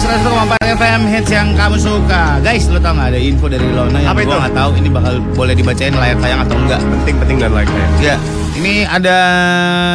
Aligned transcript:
Trax 0.00 0.24
104 0.24 0.80
FM 0.80 1.00
hits 1.12 1.28
yang 1.28 1.52
kamu 1.52 1.76
suka. 1.76 2.40
Guys, 2.40 2.64
lo 2.72 2.80
tau 2.80 2.96
gak 2.96 3.12
ada 3.12 3.20
info 3.20 3.52
dari 3.52 3.68
Lona 3.68 4.00
yang 4.00 4.16
Apa 4.16 4.24
gua 4.24 4.32
itu? 4.32 4.36
nggak 4.40 4.54
tahu 4.56 4.70
ini 4.80 4.88
bakal 4.88 5.14
boleh 5.36 5.52
dibacain 5.52 5.92
layar 5.92 6.16
tayang 6.16 6.40
atau 6.40 6.56
enggak. 6.56 6.80
Penting-penting 6.80 7.36
dan 7.36 7.52
like 7.52 7.68
ya. 7.68 7.86
Ya, 8.00 8.16
ini 8.56 8.88
ada 8.88 9.16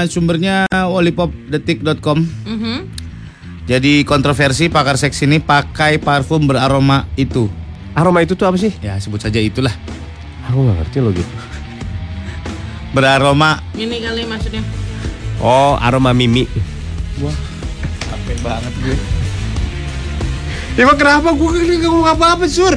sumbernya 0.05 0.69
wallipopdetik.com. 0.69 2.21
Mhm. 2.21 2.77
Jadi 3.65 4.05
kontroversi 4.05 4.69
pakar 4.69 5.01
seks 5.01 5.25
ini 5.25 5.41
pakai 5.41 5.97
parfum 5.97 6.45
beraroma 6.45 7.09
itu. 7.17 7.49
Aroma 7.97 8.21
itu 8.21 8.37
tuh 8.37 8.45
apa 8.45 8.61
sih? 8.61 8.77
Ya, 8.85 9.01
sebut 9.01 9.17
saja 9.17 9.41
itulah. 9.41 9.73
Aku 10.45 10.69
nggak 10.69 10.85
ngerti 10.85 10.97
loh 11.01 11.17
gitu. 11.17 11.33
Beraroma 12.93 13.57
Ini 13.73 14.05
kali 14.05 14.21
maksudnya. 14.29 14.61
Oh, 15.41 15.81
aroma 15.81 16.13
mimi. 16.13 16.45
capek 18.05 18.37
banget 18.45 18.73
gue. 18.85 19.24
Emang 20.75 20.99
kenapa 20.99 21.31
gue 21.31 21.49
gak 21.55 21.87
ngomong 21.87 22.07
apa-apa, 22.11 22.45
Sur? 22.51 22.75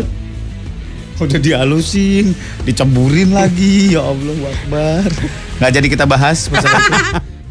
Udah 1.19 1.41
dihalusin, 1.43 2.31
diceburin 2.63 3.35
lagi. 3.35 3.91
Ya 3.99 4.07
Allah, 4.07 4.39
Akbar. 4.55 5.11
Nggak 5.59 5.71
jadi 5.75 5.87
kita 5.91 6.05
bahas 6.07 6.47
masalah 6.47 6.79
itu. 6.87 7.03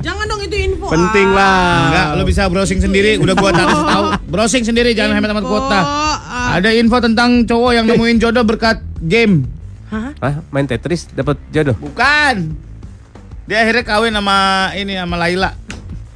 Jangan 0.07 0.23
dong 0.29 0.41
itu 0.47 0.55
info. 0.55 0.87
Penting 0.87 1.27
ah. 1.27 1.35
lah. 1.35 1.67
Enggak, 1.91 2.07
lo 2.15 2.23
bisa 2.23 2.41
browsing 2.47 2.79
sendiri. 2.79 3.19
Udah 3.19 3.35
gua 3.35 3.51
kasih 3.51 3.83
tahu. 3.83 4.05
Browsing 4.31 4.63
sendiri 4.63 4.95
jangan 4.95 5.19
hemat-hemat 5.19 5.43
kuota. 5.43 5.81
ah. 5.83 6.55
Ada 6.55 6.71
info 6.79 7.03
tentang 7.03 7.43
cowok 7.43 7.71
yang 7.75 7.85
nemuin 7.91 8.17
jodoh 8.23 8.47
berkat 8.47 8.79
game. 9.03 9.43
Hah? 9.91 10.15
Hah? 10.23 10.35
Main 10.55 10.63
Tetris 10.63 11.11
dapat 11.11 11.35
jodoh? 11.51 11.75
Bukan. 11.75 12.55
Dia 13.51 13.67
akhirnya 13.67 13.83
kawin 13.83 14.15
sama 14.15 14.71
ini 14.79 14.95
sama 14.95 15.15
Laila. 15.19 15.51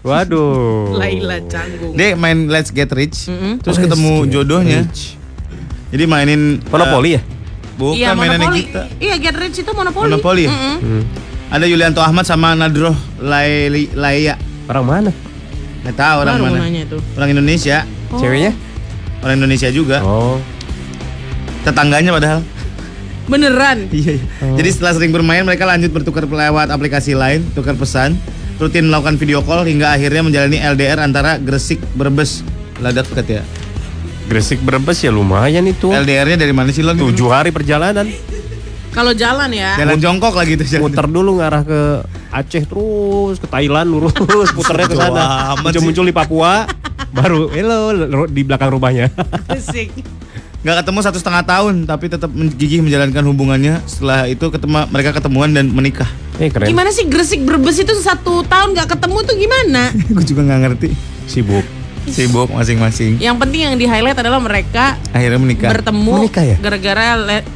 Waduh. 0.01 0.97
Laila 0.97 1.37
canggung. 1.45 1.93
Dia 1.93 2.13
main 2.15 2.49
Let's 2.49 2.69
Get 2.69 2.89
Rich. 2.89 3.29
Mm-mm. 3.29 3.61
Terus 3.61 3.77
ketemu 3.77 4.25
jodohnya. 4.25 4.81
Jadi 5.91 6.03
mainin 6.05 6.57
Monopoli 6.63 7.09
ya? 7.11 7.21
eh, 7.21 7.23
bukan 7.75 7.95
Iya, 7.95 8.09
monopoli. 8.13 8.61
kita. 8.65 8.83
Iya, 8.97 9.15
Get 9.17 9.35
Rich 9.35 9.57
itu 9.61 9.71
monopoli. 9.71 10.05
Monopoli 10.07 10.41
ya? 10.45 10.51
Mm-mm. 10.51 10.75
Hmm. 10.79 11.03
Ada 11.51 11.65
Yulianto 11.65 11.99
Ahmad 11.99 12.23
sama 12.23 12.55
Nadroh 12.55 12.95
Lai- 13.19 13.91
Laia. 13.91 14.39
Orang 14.65 14.85
mana? 14.85 15.11
Nggak 15.81 15.95
tahu 15.95 16.15
orang 16.19 16.33
Baru 16.35 16.45
mana. 16.47 16.81
tuh. 16.87 17.01
Orang 17.13 17.29
Indonesia. 17.29 17.77
Oh. 18.09 18.17
Ceweknya? 18.17 18.51
Orang 19.19 19.35
Indonesia 19.37 19.69
juga. 19.69 20.01
Oh. 20.01 20.39
Tetangganya 21.61 22.09
padahal. 22.11 22.39
Beneran. 23.27 23.85
Iya. 23.91 24.17
iya. 24.17 24.53
Jadi 24.57 24.69
setelah 24.71 24.93
sering 24.95 25.11
bermain 25.11 25.43
mereka 25.43 25.63
lanjut 25.63 25.91
bertukar 25.91 26.25
lewat 26.25 26.67
aplikasi 26.67 27.13
lain, 27.13 27.45
tukar 27.51 27.75
pesan, 27.75 28.17
rutin 28.61 28.93
melakukan 28.93 29.17
video 29.17 29.41
call 29.41 29.65
hingga 29.65 29.97
akhirnya 29.97 30.21
menjalani 30.21 30.61
LDR 30.61 31.01
antara 31.01 31.41
Gresik 31.41 31.81
Brebes. 31.97 32.45
Ladak 32.77 33.09
dekat 33.09 33.41
ya. 33.41 33.43
Gresik 34.29 34.61
Brebes 34.61 35.01
ya 35.01 35.09
lumayan 35.09 35.65
itu. 35.65 35.89
LDR-nya 35.89 36.37
dari 36.37 36.53
mana 36.53 36.69
sih 36.69 36.85
lo? 36.85 36.93
Tujuh 36.93 37.33
hari 37.33 37.49
perjalanan. 37.49 38.05
Kalau 38.93 39.17
jalan 39.17 39.49
ya. 39.49 39.81
Jalan 39.81 39.97
jongkok 39.97 40.37
lagi 40.37 40.61
tuh. 40.61 40.67
jalan. 40.69 40.93
Muter 40.93 41.05
dulu 41.09 41.41
ngarah 41.41 41.63
ke 41.65 41.81
Aceh 42.31 42.63
terus 42.63 43.35
ke 43.41 43.47
Thailand 43.49 43.91
lurus 43.91 44.15
puternya 44.55 44.87
ke 44.87 44.95
sana. 44.95 45.57
amat 45.57 45.73
Muncul 45.73 45.83
muncul 45.83 46.05
di 46.07 46.15
Papua 46.15 46.63
baru 47.11 47.51
hello 47.51 47.91
di 48.29 48.41
belakang 48.45 48.71
rumahnya. 48.77 49.09
Asik. 49.49 49.89
Nggak 50.61 50.85
ketemu 50.85 50.99
satu 51.01 51.17
setengah 51.17 51.41
tahun, 51.41 51.75
tapi 51.89 52.05
tetap 52.05 52.29
gigih 52.53 52.85
menjalankan 52.85 53.23
hubungannya. 53.25 53.81
Setelah 53.89 54.29
itu 54.29 54.45
ketemu 54.45 54.85
mereka 54.93 55.09
ketemuan 55.11 55.49
dan 55.49 55.73
menikah. 55.73 56.05
Eh 56.37 56.53
keren. 56.53 56.69
Gimana 56.69 56.93
sih 56.93 57.09
Gresik 57.09 57.41
Brebes 57.41 57.81
itu 57.81 57.89
satu 57.97 58.45
tahun 58.45 58.77
nggak 58.77 58.93
ketemu 58.93 59.17
tuh 59.25 59.35
gimana? 59.35 59.89
Gue 60.13 60.21
juga 60.21 60.45
nggak 60.45 60.59
ngerti. 60.61 60.89
Sibuk. 61.25 61.65
Sibuk 62.05 62.53
masing-masing. 62.53 63.17
Yang 63.17 63.37
penting 63.41 63.61
yang 63.61 63.75
di 63.77 63.85
highlight 63.85 64.17
adalah 64.17 64.37
mereka 64.37 64.97
Akhirnya 65.09 65.37
menikah. 65.37 65.69
bertemu 65.69 66.13
Menikah 66.17 66.45
ya? 66.45 66.57
gara-gara 66.57 67.05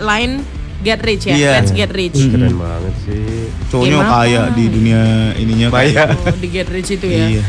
line 0.02 0.34
Get 0.82 1.02
Rich 1.02 1.24
ya. 1.26 1.34
Iya. 1.34 1.52
Let's 1.62 1.72
Get 1.74 1.90
Rich. 1.94 2.18
Keren 2.30 2.58
banget 2.58 2.94
sih. 3.06 3.50
Cowoknya 3.70 4.02
Gimana? 4.02 4.10
kaya 4.18 4.42
di 4.54 4.64
dunia 4.70 5.02
ininya 5.38 5.68
Kaya. 5.70 6.14
Oh, 6.14 6.38
di 6.38 6.48
Get 6.50 6.70
Rich 6.70 6.90
itu 6.94 7.06
ya. 7.06 7.26
Iya. 7.38 7.44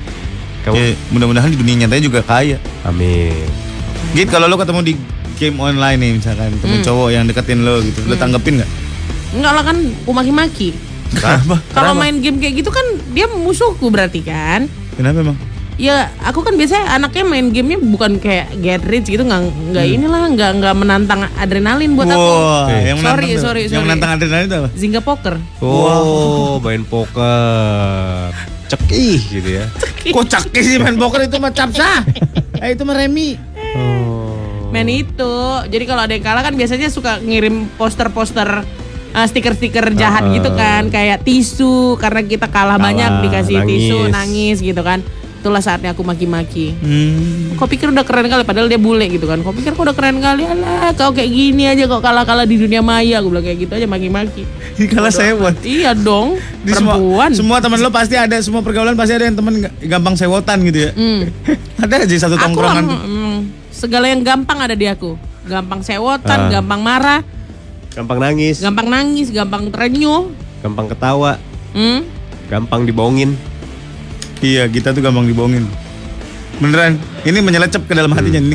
Kamu 0.64 0.76
Ya, 0.76 0.92
mudah-mudahan 1.08 1.48
di 1.48 1.56
dunia 1.56 1.84
nyatanya 1.84 2.04
juga 2.04 2.20
kaya. 2.20 2.56
Amin. 2.84 3.48
Git 4.10 4.28
kalau 4.28 4.46
lo 4.46 4.56
ketemu 4.56 4.80
di 4.82 4.92
game 5.36 5.56
online 5.56 5.96
nih 5.96 6.10
misalkan 6.14 6.50
ketemu 6.52 6.76
Hmm. 6.76 6.84
cowok 6.84 7.08
yang 7.10 7.24
deketin 7.24 7.60
lo 7.62 7.78
gitu, 7.80 8.02
lo 8.04 8.14
tanggepin 8.14 8.58
nggak? 8.58 8.70
Enggak 9.30 9.52
lah 9.54 9.62
kan 9.62 9.76
aku 9.78 10.10
maki-maki. 10.10 10.68
Kenapa? 11.10 11.56
Kalau 11.76 11.92
main 11.92 12.18
game 12.18 12.38
kayak 12.38 12.54
gitu 12.56 12.70
kan 12.70 12.82
dia 13.10 13.26
musuhku 13.26 13.86
berarti 13.88 14.20
kan. 14.20 14.66
Kenapa 14.94 15.22
emang? 15.22 15.38
Ya 15.74 16.12
aku 16.20 16.44
kan 16.44 16.54
biasanya 16.54 16.92
anaknya 16.92 17.24
main 17.24 17.46
gamenya 17.48 17.80
bukan 17.80 18.20
kayak 18.20 18.52
Get 18.58 18.84
Rich 18.84 19.08
gitu 19.08 19.24
nggak 19.24 19.40
nggak 19.72 19.86
inilah 19.88 20.28
nggak 20.28 20.50
nggak 20.60 20.74
menantang 20.76 21.24
adrenalin 21.34 21.96
buat 21.96 22.04
aku. 22.06 22.20
Wah, 22.20 22.68
Eh. 22.68 22.92
yang 22.92 22.98
Sorry, 22.98 23.00
menantang 23.00 23.30
tuh. 23.32 23.40
sorry, 23.40 23.60
Yang 23.60 23.70
sorry. 23.70 23.82
menantang 23.82 24.10
adrenalin 24.12 24.44
itu 24.44 24.56
apa? 24.56 24.68
Zynga 24.76 25.00
Poker. 25.00 25.34
Oh, 25.60 26.60
main 26.60 26.82
poker. 26.84 28.28
Cekih 28.68 29.18
gitu 29.32 29.50
ya. 29.56 29.64
Kok 30.04 30.26
cakis 30.26 30.64
sih 30.64 30.76
main 30.76 30.94
poker 30.94 31.24
itu 31.24 31.36
mah 31.38 31.50
capsa. 31.50 32.04
eh 32.62 32.70
itu 32.70 32.82
mah 32.84 32.94
remi. 32.94 33.34
Oh. 33.72 34.34
Main 34.70 34.88
itu. 34.88 35.34
Jadi 35.66 35.84
kalau 35.84 36.02
ada 36.02 36.12
yang 36.12 36.22
kalah 36.22 36.40
kan 36.40 36.54
biasanya 36.54 36.86
suka 36.86 37.18
ngirim 37.18 37.66
poster-poster 37.74 38.62
uh, 39.10 39.26
stiker-stiker 39.26 39.92
jahat 39.92 40.24
Ah. 40.24 40.32
gitu 40.32 40.50
kan 40.52 40.86
kayak 40.86 41.20
tisu 41.20 41.94
karena 41.96 42.22
kita 42.22 42.46
kalah, 42.46 42.74
Kalah, 42.74 42.78
banyak 42.80 43.10
dikasih 43.24 43.56
tisu 43.60 43.98
nangis. 44.00 44.12
nangis 44.12 44.56
gitu 44.60 44.80
kan. 44.80 45.02
Itulah 45.40 45.58
saatnya 45.58 45.90
aku 45.90 46.04
maki-maki. 46.04 46.76
Hmm. 46.76 47.56
Kau 47.56 47.64
pikir 47.64 47.88
udah 47.88 48.04
keren 48.04 48.28
kali 48.28 48.44
padahal 48.44 48.68
dia 48.68 48.76
bule 48.76 49.08
gitu 49.08 49.24
kan. 49.24 49.40
Kau 49.40 49.50
pikir 49.50 49.72
kau 49.72 49.82
udah 49.82 49.96
keren 49.96 50.20
kali 50.20 50.44
alah 50.44 50.92
kau 50.92 51.10
kayak 51.10 51.26
gini 51.26 51.64
aja 51.64 51.88
kok 51.88 51.98
kalah-kalah 51.98 52.44
di 52.44 52.60
dunia 52.60 52.78
maya. 52.80 53.18
Aku 53.18 53.32
bilang 53.32 53.42
kayak 53.42 53.58
gitu 53.58 53.72
aja 53.72 53.88
maki-maki. 53.88 54.44
Kalah 54.86 55.08
saya 55.08 55.32
buat. 55.32 55.56
Iya 55.60 55.96
dong. 55.96 56.36
Di 56.60 56.76
semua, 56.76 56.92
perempuan. 56.94 57.30
semua 57.32 57.56
teman 57.56 57.80
lo 57.80 57.88
pasti 57.88 58.14
ada, 58.14 58.36
semua 58.38 58.60
pergaulan 58.60 58.92
pasti 58.92 59.16
ada 59.16 59.24
yang 59.24 59.34
temen 59.34 59.54
ga- 59.58 59.72
gampang 59.88 60.12
sewotan 60.14 60.60
gitu 60.60 60.78
ya. 60.78 60.90
Hmm. 60.92 61.32
ada 61.88 61.94
aja 61.98 62.16
satu 62.20 62.36
Aku 62.36 62.44
tongkrongan. 62.44 62.84
tuh. 62.84 63.00
Segala 63.70 64.06
yang 64.06 64.20
gampang 64.20 64.58
ada 64.58 64.74
di 64.74 64.84
aku. 64.84 65.14
Gampang 65.42 65.80
sewotan, 65.80 66.46
Ah. 66.46 66.50
gampang 66.52 66.80
marah, 66.80 67.20
Gampang 67.90 68.18
nangis, 68.20 68.60
gampang 68.60 68.86
nangis, 68.86 69.28
gampang 69.28 69.66
terenyuh. 69.66 70.30
gampang 70.60 70.86
ketawa, 70.86 71.40
Hmm? 71.72 72.04
gampang 72.46 72.84
dibohongin. 72.84 73.34
Iya, 74.38 74.66
kita 74.66 74.92
tuh 74.92 75.00
gampang 75.00 75.24
dibohongin. 75.24 75.64
Beneran, 76.56 76.94
ini 77.22 77.40
menyelecep 77.40 77.82
ke 77.82 77.94
dalam 77.94 78.12
hatinya. 78.12 78.36
Ini 78.38 78.54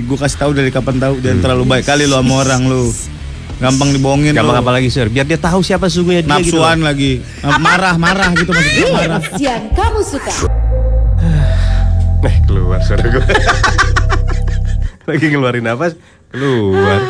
gue 0.00 0.18
kasih 0.18 0.38
tahu 0.38 0.50
dari 0.52 0.68
kapan 0.68 0.96
tahu 0.96 1.20
jangan 1.20 1.38
terlalu 1.40 1.64
baik 1.66 1.84
kali 1.84 2.04
lo 2.04 2.18
sama 2.18 2.40
orang 2.40 2.62
lu. 2.64 2.88
Gampang 3.54 3.92
dibohongin 3.92 4.32
Gampang 4.32 4.58
lo. 4.58 4.62
apa 4.64 4.72
lagi, 4.72 4.88
Sir? 4.88 5.06
Biar 5.06 5.22
dia 5.22 5.36
tahu 5.36 5.60
siapa 5.60 5.86
sungguhnya 5.86 6.24
dia 6.24 6.40
gitu. 6.40 6.56
Nafsuan 6.56 6.80
lagi. 6.80 7.20
Marah-marah 7.40 8.32
gitu 8.32 8.48
maksudnya 8.48 8.86
marah. 8.90 9.20
yang 9.38 9.62
kamu 9.70 10.00
suka. 10.02 10.32
Eh, 12.24 12.40
keluar 12.42 12.80
suara 12.80 13.04
gue. 13.12 13.20
Lagi 15.08 15.26
ngeluarin 15.26 15.62
nafas, 15.62 15.92
keluar. 16.28 17.00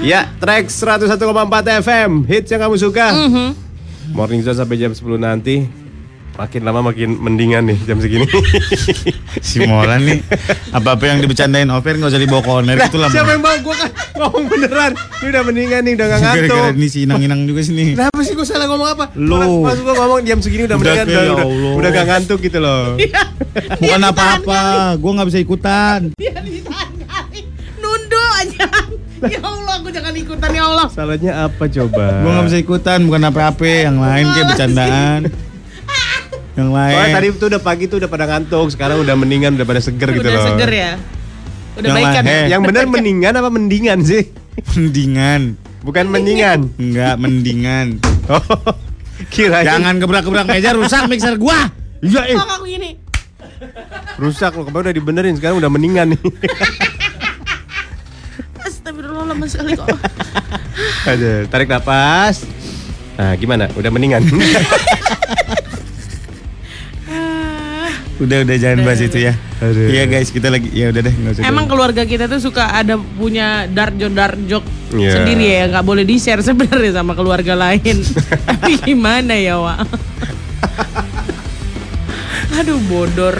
Ya, 0.00 0.28
track 0.36 0.68
101,4 0.68 1.16
FM, 1.80 2.10
hits 2.24 2.50
yang 2.50 2.60
kamu 2.60 2.76
suka. 2.76 3.14
Mhm. 3.14 3.46
Morning 4.10 4.42
Zone 4.42 4.58
sampai 4.58 4.76
jam 4.76 4.90
10 4.90 5.00
nanti. 5.16 5.64
Makin 6.34 6.66
lama 6.66 6.82
makin 6.82 7.14
mendingan 7.14 7.62
nih 7.64 7.78
jam 7.86 8.02
segini. 8.02 8.26
Si 9.38 9.62
Molan 9.62 10.02
nih 10.02 10.18
apa-apa 10.70 11.06
yang 11.06 11.18
dibicarain 11.18 11.66
Ofer 11.68 11.94
nggak 11.94 12.10
usah 12.10 12.18
dibawa 12.18 12.42
koner 12.42 12.74
Lah, 12.74 12.86
gitu 12.86 12.98
lah. 12.98 13.06
siapa 13.06 13.34
yang 13.34 13.42
mau 13.42 13.54
gue 13.54 13.74
kan 13.76 13.90
ngomong 14.16 14.44
beneran. 14.46 14.92
Ini 14.94 15.28
udah 15.30 15.42
mendingan 15.42 15.80
nih, 15.84 15.92
udah 15.94 16.06
gak 16.08 16.20
ngantuk. 16.20 16.54
Gara-gara 16.54 16.74
ini 16.74 16.88
si 16.88 16.98
inang-inang 17.02 17.40
juga 17.44 17.60
sini. 17.62 17.94
Kenapa 17.94 18.18
sih 18.20 18.34
gue 18.34 18.42
salah 18.42 18.66
ngomong 18.66 18.88
apa? 18.88 19.04
Lu. 19.14 19.62
Mas 19.62 19.78
gue 19.78 19.90
ngomong 19.90 20.20
jam 20.22 20.38
segini 20.38 20.64
udah 20.64 20.74
Udah, 20.74 20.86
mendingan, 20.90 21.06
ya 21.06 21.14
udah, 21.14 21.22
udah, 21.30 21.46
Allah. 21.46 21.72
udah 21.76 21.88
gak 21.92 22.06
ngantuk 22.08 22.38
gitu 22.40 22.58
loh. 22.58 22.84
Bukan 23.76 24.00
apa-apa, 24.02 24.60
gue 24.96 25.10
nggak 25.12 25.28
bisa 25.28 25.38
ikutan. 25.40 26.00
Dia 26.14 26.34
ditahan. 26.36 26.88
Ya 29.34 29.40
Allah, 29.40 29.74
aku 29.78 29.88
jangan 29.88 30.12
ikutan 30.12 30.50
ya 30.50 30.62
Allah. 30.64 30.86
Salahnya 30.88 31.32
apa 31.44 31.64
coba? 31.66 32.04
Gue 32.20 32.30
nggak 32.30 32.46
bisa 32.46 32.58
ikutan, 32.58 32.98
bukan 33.04 33.22
apa-apa. 33.24 33.64
Yang 33.64 33.96
lain 33.98 34.24
kayak 34.30 34.46
bercandaan. 34.52 35.20
Yang 36.58 36.70
lain. 36.70 36.94
Soalnya 36.94 37.16
tadi 37.16 37.26
tuh 37.34 37.48
udah 37.50 37.62
pagi 37.62 37.84
tuh 37.86 37.96
udah 37.98 38.10
pada 38.10 38.24
ngantuk, 38.26 38.66
sekarang 38.70 39.02
udah 39.02 39.14
mendingan, 39.14 39.58
udah 39.58 39.66
pada 39.66 39.80
seger 39.80 40.08
gitu 40.12 40.22
Udah 40.22 40.32
loh. 40.32 40.46
seger 40.52 40.70
ya. 40.70 40.90
Udah 41.74 41.88
Yang 41.90 41.96
baikan. 41.98 42.22
lain, 42.22 42.30
ya? 42.30 42.46
Yang 42.46 42.62
benar 42.62 42.84
mendingan 42.94 43.32
apa 43.34 43.48
mendingan 43.50 43.98
sih? 44.02 44.22
mendingan. 44.78 45.40
Bukan 45.82 46.04
mendingan. 46.06 46.58
Enggak, 46.78 47.14
mendingan. 47.18 47.86
Oh, 48.24 48.40
kirain 49.28 49.66
Jangan 49.66 49.98
gebrak-gebrak 49.98 50.46
meja 50.46 50.72
rusak 50.72 51.10
mixer 51.10 51.34
gua. 51.36 51.68
Iya, 52.00 52.22
eh. 52.30 52.36
Kok 52.38 52.46
aku 52.46 52.64
gini? 52.64 52.90
rusak 54.14 54.54
loh. 54.54 54.64
Kemarin 54.64 54.84
udah 54.86 54.94
dibenerin, 54.94 55.34
sekarang 55.34 55.58
udah 55.58 55.68
mendingan 55.68 56.14
nih. 56.14 56.22
Lama 59.34 59.50
sekali 59.50 59.74
kok. 59.74 59.90
Aduh, 61.10 61.50
tarik 61.50 61.66
napas. 61.66 62.46
Nah, 63.18 63.34
gimana? 63.34 63.66
Udah 63.74 63.90
mendingan. 63.90 64.22
Ah, 67.10 67.90
Udah 68.22 68.46
udah 68.46 68.56
jangan 68.62 68.86
bahas 68.86 69.02
itu 69.02 69.18
ya. 69.18 69.34
Aduh. 69.58 69.90
Iya 69.90 70.06
guys, 70.06 70.30
kita 70.30 70.46
lagi 70.46 70.70
ya 70.70 70.94
udah 70.94 71.02
deh 71.02 71.14
usah. 71.34 71.42
Emang 71.42 71.66
keluarga 71.66 72.06
kita 72.06 72.30
tuh 72.30 72.38
suka 72.38 72.70
ada 72.70 72.94
punya 72.94 73.66
dark 73.66 73.98
joke 73.98 74.14
dark 74.14 74.38
joke 74.46 74.66
Iya. 74.94 75.18
sendiri 75.18 75.46
ya, 75.50 75.66
nggak 75.74 75.82
boleh 75.82 76.06
di 76.06 76.22
share 76.22 76.38
sebenarnya 76.38 77.02
sama 77.02 77.18
keluarga 77.18 77.58
lain. 77.58 78.06
Tapi 78.46 78.78
gimana 78.86 79.34
ya, 79.34 79.58
Wak? 79.58 79.82
Aduh 82.54 82.78
bodor. 82.86 83.34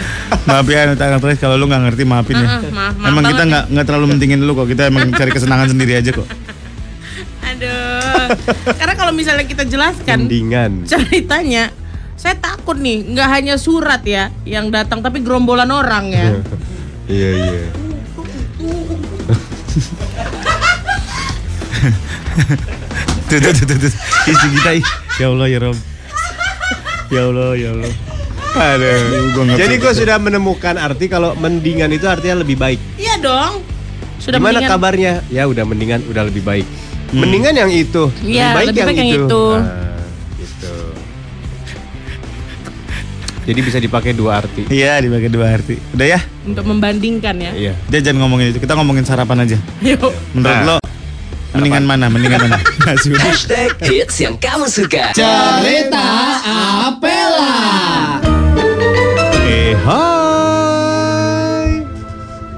maaf 0.45 0.67
ya 0.67 0.91
Kang 0.93 1.21
Tres 1.23 1.39
kalau 1.39 1.55
lu 1.55 1.65
nggak 1.65 1.81
ngerti 1.89 2.03
maafin 2.03 2.35
ya. 2.35 2.47
Ah, 2.47 2.59
maaf, 2.67 2.93
maaf 2.99 3.09
emang 3.09 3.23
kita 3.31 3.43
nggak 3.47 3.63
nggak 3.71 3.85
terlalu 3.87 4.05
mentingin 4.11 4.39
lu 4.43 4.53
kok. 4.53 4.67
Kita 4.67 4.91
emang 4.91 5.07
cari 5.19 5.31
kesenangan 5.31 5.71
sendiri 5.71 5.95
aja 5.95 6.11
kok. 6.11 6.27
Aduh. 7.45 8.27
Karena 8.75 8.93
kalau 8.99 9.13
misalnya 9.15 9.45
kita 9.47 9.63
jelaskan 9.63 10.27
Mendingan. 10.27 10.83
ceritanya, 10.83 11.71
saya 12.19 12.35
takut 12.35 12.75
nih, 12.75 13.15
nggak 13.15 13.29
hanya 13.31 13.55
surat 13.55 14.03
ya 14.03 14.33
yang 14.43 14.67
datang, 14.73 14.99
tapi 14.99 15.23
gerombolan 15.23 15.71
orang 15.71 16.05
ya. 16.11 16.27
Iya 17.05 17.29
iya. 17.37 17.69
Tuh 23.29 23.37
tuh 23.41 23.51
tuh 23.53 23.65
tuh. 23.69 23.77
tuh. 23.77 23.93
Isi 24.25 24.47
kita. 24.57 24.71
Ya 25.21 25.29
Allah 25.29 25.47
ya 25.49 25.59
Rob. 25.61 25.77
Ya 27.13 27.21
Allah 27.29 27.53
ya 27.53 27.69
Allah. 27.77 27.93
Aduh. 28.55 28.99
Gua 29.35 29.43
Jadi 29.53 29.75
gue 29.75 29.91
sudah 29.93 30.15
menemukan 30.15 30.79
arti 30.79 31.05
kalau 31.05 31.35
mendingan 31.35 31.91
itu 31.91 32.07
artinya 32.07 32.39
lebih 32.39 32.55
baik. 32.55 32.79
Iya 32.95 33.19
dong. 33.19 33.59
Sudah 34.15 34.39
Gimana 34.39 34.63
mendingan- 34.63 34.71
kabarnya? 34.71 35.13
Ya 35.27 35.43
udah 35.43 35.67
mendingan, 35.67 35.99
udah 36.07 36.23
lebih 36.23 36.41
baik. 36.41 36.63
Mendingan 37.11 37.53
yang 37.53 37.69
itu, 37.69 38.09
Iya, 38.25 38.57
lebih 38.57 38.81
baik 38.81 38.97
yang 38.97 39.11
itu. 39.27 39.43
Nah, 39.53 40.01
gitu. 40.35 40.73
Jadi 43.45 43.59
bisa 43.61 43.77
dipakai 43.77 44.11
dua 44.17 44.41
arti. 44.41 44.65
Iya 44.67 44.97
dibagi 44.97 45.29
dua 45.29 45.53
arti. 45.53 45.77
Udah 45.93 46.07
ya. 46.07 46.19
untuk 46.45 46.65
membandingkan 46.65 47.35
ya. 47.37 47.51
Iya. 47.53 47.73
Dia 47.91 47.99
jangan 48.01 48.25
ngomongin 48.25 48.55
itu. 48.55 48.57
Kita 48.57 48.73
ngomongin 48.73 49.05
sarapan 49.05 49.45
aja. 49.45 49.57
Yuk. 49.85 50.09
Menurut 50.33 50.57
Nah. 50.57 50.65
lo 50.65 50.75
mendingan 51.53 51.85
mana? 51.85 52.05
Mendingan 52.09 52.39
mana? 52.49 52.57
Hashtag 53.21 53.77
hits 53.85 54.17
yang 54.17 54.33
kamu 54.41 54.65
suka. 54.65 55.13
Eh, 55.13 55.85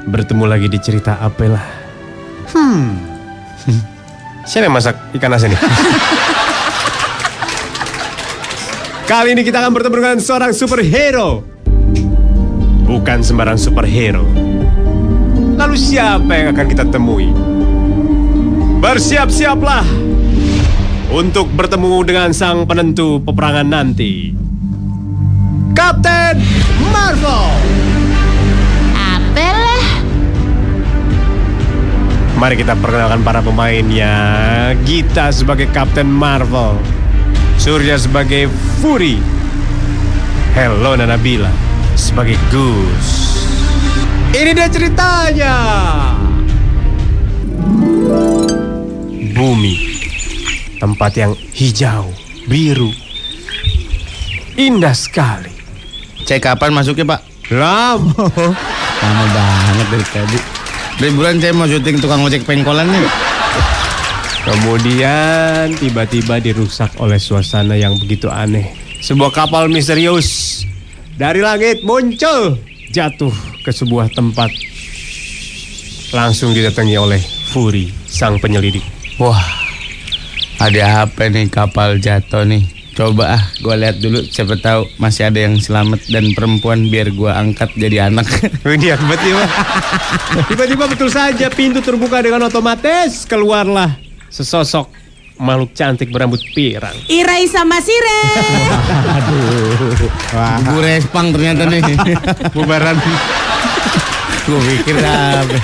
Bertemu 0.07 0.47
lagi 0.47 0.71
di 0.71 0.79
cerita 0.79 1.19
Apela. 1.19 1.59
Hmm. 2.55 2.95
Siapa 4.47 4.71
yang 4.71 4.75
masak 4.79 4.95
ikan 5.19 5.35
asin 5.35 5.51
ini? 5.51 5.59
Kali 9.11 9.35
ini 9.35 9.43
kita 9.43 9.59
akan 9.63 9.71
bertemu 9.75 9.95
dengan 9.99 10.19
seorang 10.23 10.51
superhero. 10.55 11.43
Bukan 12.87 13.19
sembarang 13.19 13.59
superhero. 13.59 14.23
Lalu 15.55 15.75
siapa 15.79 16.31
yang 16.35 16.51
akan 16.51 16.65
kita 16.67 16.83
temui? 16.91 17.31
Bersiap-siaplah 18.83 19.87
untuk 21.11 21.47
bertemu 21.55 22.03
dengan 22.03 22.29
sang 22.35 22.67
penentu 22.67 23.23
peperangan 23.23 23.67
nanti. 23.67 24.35
Kapten 25.71 26.43
Marvel. 26.91 27.86
Mari 32.37 32.53
kita 32.53 32.77
perkenalkan 32.77 33.25
para 33.25 33.41
pemainnya. 33.41 34.13
Gita 34.85 35.33
sebagai 35.33 35.65
Kapten 35.73 36.05
Marvel. 36.05 36.77
Surya 37.57 37.97
sebagai 37.97 38.45
Fury. 38.77 39.17
Helena 40.53 41.09
Nabila 41.09 41.49
sebagai 41.97 42.37
Goose. 42.53 43.41
Ini 44.37 44.53
dia 44.53 44.69
ceritanya. 44.69 45.55
Bumi. 49.33 49.97
Tempat 50.77 51.11
yang 51.17 51.33
hijau, 51.57 52.13
biru. 52.45 52.93
Indah 54.61 54.93
sekali. 54.93 55.49
Cek 56.21 56.45
kapan 56.45 56.69
masuknya 56.69 57.17
Pak? 57.17 57.21
Lam. 57.49 58.13
Lama 59.01 59.25
banget 59.33 59.87
dari 59.89 60.05
tadi. 60.13 60.56
Dari 60.97 61.13
bulan 61.13 61.37
saya 61.37 61.53
mau 61.53 61.69
syuting 61.69 62.01
tukang 62.01 62.25
ojek 62.25 62.41
pengkolan 62.41 62.89
nih. 62.89 63.05
Kemudian 64.49 65.77
tiba-tiba 65.77 66.41
dirusak 66.41 66.89
oleh 66.97 67.21
suasana 67.21 67.77
yang 67.77 68.01
begitu 68.01 68.33
aneh. 68.33 68.73
Sebuah 68.97 69.29
kapal 69.29 69.69
misterius 69.69 70.65
dari 71.13 71.45
langit 71.45 71.85
muncul 71.85 72.57
jatuh 72.89 73.29
ke 73.61 73.69
sebuah 73.69 74.09
tempat. 74.09 74.49
Langsung 76.17 76.57
didatangi 76.57 76.97
oleh 76.97 77.21
Fury, 77.53 77.93
sang 78.09 78.41
penyelidik. 78.41 78.81
Wah, 79.21 79.43
ada 80.57 81.05
apa 81.05 81.29
nih 81.29 81.45
kapal 81.45 82.01
jatuh 82.01 82.41
nih? 82.41 82.76
Coba 82.97 83.37
ah, 83.37 83.43
gue 83.61 83.75
lihat 83.77 84.01
dulu. 84.01 84.25
Siapa 84.25 84.57
tahu 84.57 84.89
masih 84.97 85.29
ada 85.29 85.37
yang 85.37 85.61
selamat 85.61 86.09
dan 86.09 86.33
perempuan 86.33 86.89
biar 86.89 87.13
gue 87.13 87.29
angkat 87.29 87.69
jadi 87.77 88.09
anak. 88.09 88.25
Ini 88.65 88.97
tiba-tiba, 88.97 89.43
tiba-tiba 90.49 90.83
betul 90.89 91.13
saja 91.13 91.45
pintu 91.53 91.77
terbuka 91.85 92.25
dengan 92.25 92.49
otomatis 92.49 93.29
keluarlah 93.29 93.93
sesosok 94.33 94.89
makhluk 95.37 95.77
cantik 95.77 96.09
berambut 96.09 96.41
pirang. 96.57 96.97
Irai 97.05 97.45
sama 97.45 97.77
Sire. 97.85 98.21
Gue 100.65 100.81
respang 100.81 101.29
ternyata 101.29 101.69
nih. 101.69 101.85
Bubaran. 102.57 102.97
gue 104.47 104.59
pikir 104.73 104.97
apa? 105.05 105.59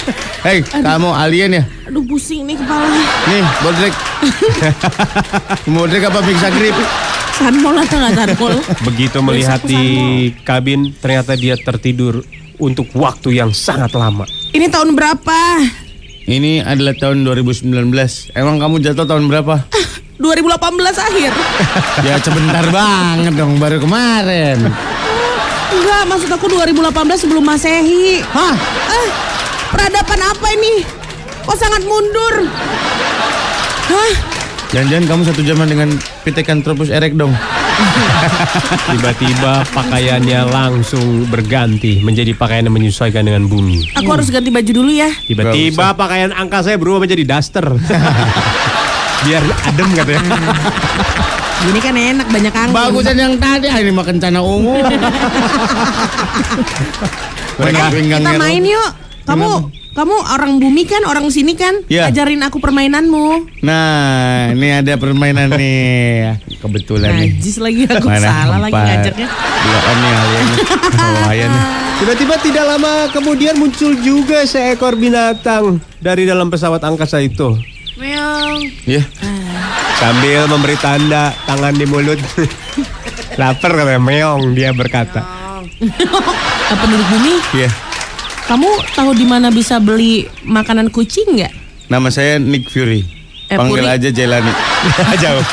Hei, 0.46 0.60
kamu 0.62 1.10
alien 1.10 1.56
ya? 1.56 1.64
Aduh 1.90 2.04
pusing 2.06 2.46
nih 2.46 2.62
kepala. 2.62 2.94
Nih, 3.32 3.44
bodrek. 3.64 3.96
Bodrek 5.74 6.04
apa 6.04 6.20
bisa 6.22 6.52
grip? 6.52 6.78
Sanmol 7.44 7.76
atau 7.76 8.00
nggak 8.00 8.14
sanmol? 8.16 8.56
Begitu 8.88 9.18
melihat 9.20 9.60
di 9.68 9.84
kabin, 10.48 10.96
ternyata 10.96 11.36
dia 11.36 11.60
tertidur 11.60 12.24
untuk 12.56 12.88
waktu 12.96 13.36
yang 13.36 13.52
sangat 13.52 13.92
lama. 14.00 14.24
Ini 14.56 14.72
tahun 14.72 14.96
berapa? 14.96 15.40
Ini 16.24 16.64
adalah 16.64 16.96
tahun 16.96 17.28
2019. 17.28 17.68
Emang 18.32 18.64
kamu 18.64 18.80
jatuh 18.80 19.04
tahun 19.04 19.28
berapa? 19.28 19.60
2018 20.24 20.56
akhir. 21.04 21.32
ya 22.08 22.16
sebentar 22.24 22.64
banget 22.72 23.36
dong, 23.36 23.60
baru 23.60 23.84
kemarin. 23.84 24.64
Enggak, 25.74 26.04
maksud 26.08 26.32
aku 26.32 26.48
2018 26.48 27.28
sebelum 27.28 27.44
Masehi. 27.44 28.24
Hah? 28.24 28.56
Eh, 28.88 29.08
peradaban 29.68 30.22
apa 30.32 30.48
ini? 30.56 30.88
Kok 31.44 31.58
sangat 31.60 31.84
mundur? 31.84 32.48
Hah? 33.92 34.14
Jangan-jangan 34.72 35.06
kamu 35.12 35.22
satu 35.28 35.42
zaman 35.44 35.68
dengan 35.68 35.90
Pithecanthropus 36.24 36.88
erect 36.88 37.20
dong. 37.20 37.36
Tiba-tiba 38.96 39.68
pakaiannya 39.76 40.40
langsung 40.48 41.28
berganti 41.28 42.00
menjadi 42.00 42.32
pakaian 42.32 42.64
yang 42.64 42.76
menyesuaikan 42.80 43.28
dengan 43.28 43.44
bumi. 43.52 43.92
Aku 44.00 44.08
harus 44.08 44.32
ganti 44.32 44.48
baju 44.48 44.72
dulu 44.72 44.88
ya. 44.88 45.12
Tiba-tiba 45.28 45.92
pakaian 46.00 46.32
angka 46.32 46.64
saya 46.64 46.80
berubah 46.80 47.04
menjadi 47.04 47.28
daster. 47.28 47.68
Biar 49.28 49.44
adem 49.68 49.90
katanya. 50.00 50.40
Ini 51.68 51.80
kan 51.80 51.96
enak 51.96 52.28
banyak 52.28 52.54
angin. 52.56 52.76
Bagusan 52.76 53.16
yang 53.16 53.36
tadi, 53.40 53.72
ah, 53.72 53.80
ini 53.80 53.96
makan 53.96 54.20
cana 54.20 54.44
ungu. 54.44 54.84
Pinggangnya 57.56 58.20
kita 58.20 58.32
main 58.36 58.64
yuk. 58.68 58.92
Kamu 59.24 59.72
kamu 59.94 60.16
orang 60.26 60.58
bumi 60.58 60.84
kan, 60.84 61.06
orang 61.06 61.30
sini 61.30 61.54
kan? 61.54 61.86
Iya. 61.86 62.10
Ajarin 62.10 62.42
aku 62.42 62.58
permainanmu. 62.58 63.62
Nah, 63.62 64.50
ini 64.50 64.74
ada 64.74 64.98
permainan 64.98 65.54
nih. 65.54 66.42
Kebetulan 66.58 67.14
nih. 67.14 67.30
Najis 67.38 67.62
lagi 67.62 67.86
aku 67.86 68.10
salah 68.10 68.58
lagi 68.58 68.74
empat. 68.74 68.88
ngajaknya. 68.90 69.28
On 69.64 69.98
nih 69.98 70.12
alien. 70.12 70.48
Lumayan 70.98 71.50
nih. 71.50 71.64
Tiba-tiba 71.94 72.36
tidak 72.42 72.66
lama 72.68 72.94
kemudian 73.10 73.56
muncul 73.56 73.94
juga 74.02 74.44
seekor 74.44 74.98
binatang 74.98 75.78
dari 76.02 76.26
dalam 76.26 76.50
pesawat 76.50 76.82
angkasa 76.82 77.22
itu. 77.22 77.54
Meong. 77.96 78.90
Iya. 78.90 79.06
Sambil 79.96 80.50
memberi 80.50 80.76
tanda 80.76 81.38
tangan 81.46 81.72
di 81.72 81.86
mulut. 81.86 82.18
Lapar 83.40 83.72
katanya 83.72 84.02
meong 84.02 84.52
dia 84.52 84.74
berkata. 84.74 85.22
Eh, 85.80 86.78
penduduk 86.82 87.08
bumi, 87.08 87.34
Iya. 87.56 87.93
Kamu 88.44 88.68
tahu 88.92 89.12
di 89.14 89.24
mana 89.24 89.48
bisa 89.50 89.78
beli 89.78 90.14
makanan 90.44 90.90
kucing 90.90 91.26
nggak? 91.34 91.54
Nama 91.88 92.08
saya 92.08 92.38
Nick 92.38 92.68
Fury. 92.68 93.04
Eh, 93.48 93.56
Panggil 93.56 93.84
Fury. 93.84 93.94
aja 93.94 94.10
Jelani. 94.10 94.52
jauh. 95.24 95.44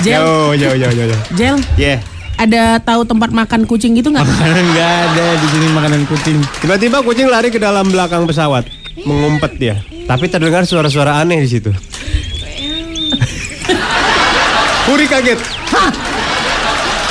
Jel, 0.00 0.20
Jauh, 0.20 0.50
jauh, 0.54 0.76
jauh, 0.76 0.92
jauh. 0.92 1.08
jauh. 1.08 1.22
Jel, 1.34 1.56
Iya. 1.74 1.96
ada 2.34 2.78
tahu 2.78 3.02
tempat 3.02 3.30
makan 3.30 3.62
kucing 3.64 3.94
gitu 3.94 4.10
nggak? 4.10 4.26
Enggak 4.62 4.92
ada 5.08 5.26
di 5.34 5.46
sini 5.48 5.66
makanan 5.70 6.02
kucing. 6.04 6.38
Tiba-tiba 6.58 7.00
kucing 7.00 7.26
lari 7.26 7.48
ke 7.48 7.58
dalam 7.58 7.86
belakang 7.86 8.24
pesawat, 8.24 8.66
mengumpet 9.02 9.52
dia. 9.56 9.76
Tapi 10.04 10.28
terdengar 10.28 10.62
suara-suara 10.64 11.16
aneh 11.16 11.40
di 11.40 11.48
situ. 11.48 11.70
Puri 14.84 15.06
kaget. 15.06 15.40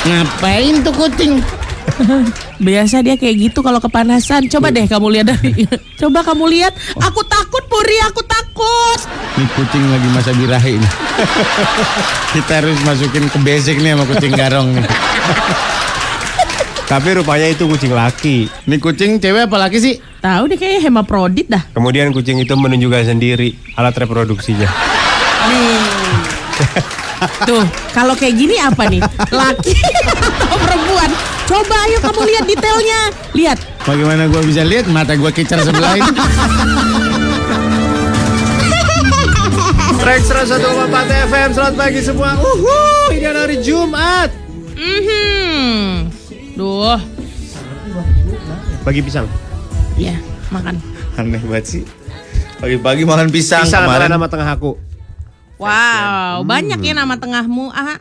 Ngapain 0.04 0.84
tuh 0.84 0.94
kucing? 0.94 1.32
Biasa 2.62 3.02
dia 3.02 3.18
kayak 3.18 3.50
gitu 3.50 3.58
kalau 3.60 3.82
kepanasan. 3.82 4.46
Coba 4.46 4.70
deh 4.70 4.86
kamu 4.86 5.20
lihat 5.20 5.26
dari. 5.34 5.66
Coba 6.00 6.22
kamu 6.22 6.44
lihat. 6.50 6.72
Aku 6.98 7.20
takut 7.26 7.62
Puri, 7.66 7.98
aku 8.06 8.22
takut. 8.22 8.98
Ini 9.34 9.46
kucing 9.58 9.84
lagi 9.90 10.08
masa 10.14 10.30
birahi 10.30 10.78
nih. 10.78 10.92
Kita 12.38 12.62
harus 12.62 12.78
masukin 12.86 13.26
ke 13.26 13.38
basic 13.42 13.76
nih 13.82 13.98
sama 13.98 14.04
kucing 14.06 14.32
garong 14.34 14.68
nih. 14.78 14.86
Tapi 16.90 17.08
rupanya 17.16 17.48
itu 17.50 17.64
kucing 17.66 17.96
laki. 17.96 18.46
Ini 18.68 18.76
kucing 18.78 19.18
cewek 19.18 19.50
apa 19.50 19.56
laki 19.66 19.78
sih? 19.80 19.94
Tahu 20.20 20.52
deh 20.52 20.58
kayaknya 20.60 20.92
hemaprodit 20.92 21.46
dah. 21.50 21.64
Kemudian 21.72 22.12
kucing 22.12 22.38
itu 22.38 22.52
menunjukkan 22.54 23.10
sendiri 23.10 23.56
alat 23.74 23.96
reproduksinya. 23.96 24.68
Nih. 25.48 25.80
Tuh, 27.48 27.64
kalau 27.96 28.12
kayak 28.12 28.36
gini 28.36 28.60
apa 28.60 28.84
nih? 28.86 29.00
Laki 29.32 29.72
atau 29.74 30.56
perempuan? 30.60 31.33
Coba 31.44 31.76
ayo 31.84 31.98
kamu 32.00 32.20
lihat 32.24 32.44
detailnya. 32.46 33.00
Lihat. 33.32 33.58
Bagaimana 33.84 34.24
gua 34.26 34.40
bisa 34.40 34.64
lihat 34.64 34.88
mata 34.88 35.12
gua 35.12 35.28
kicar 35.28 35.60
sebelah 35.60 35.92
ini? 35.94 36.08
Track 39.94 40.20
101,4 40.20 40.52
FM, 41.26 41.48
selamat 41.50 41.74
pagi 41.74 42.00
semua. 42.00 42.36
Uhuh, 42.36 43.08
ini 43.10 43.24
adalah 43.24 43.48
hari 43.48 43.56
Jumat. 43.58 44.28
Mhm. 44.74 46.12
Duh, 46.54 47.00
Bagi 48.82 49.00
pisang. 49.00 49.24
ya 49.96 50.12
makan. 50.50 50.76
Aneh 51.16 51.40
banget 51.40 51.64
sih. 51.66 51.82
Pagi-pagi 52.58 53.02
makan 53.02 53.28
pisang, 53.28 53.64
Pisang 53.64 53.88
kemarin. 53.88 54.12
nama 54.12 54.28
tengah 54.28 54.48
aku. 54.50 54.76
Wow, 55.56 56.44
banyak 56.44 56.78
ya 56.78 56.92
nama 56.92 57.16
tengahmu. 57.16 57.72
Ah. 57.72 57.96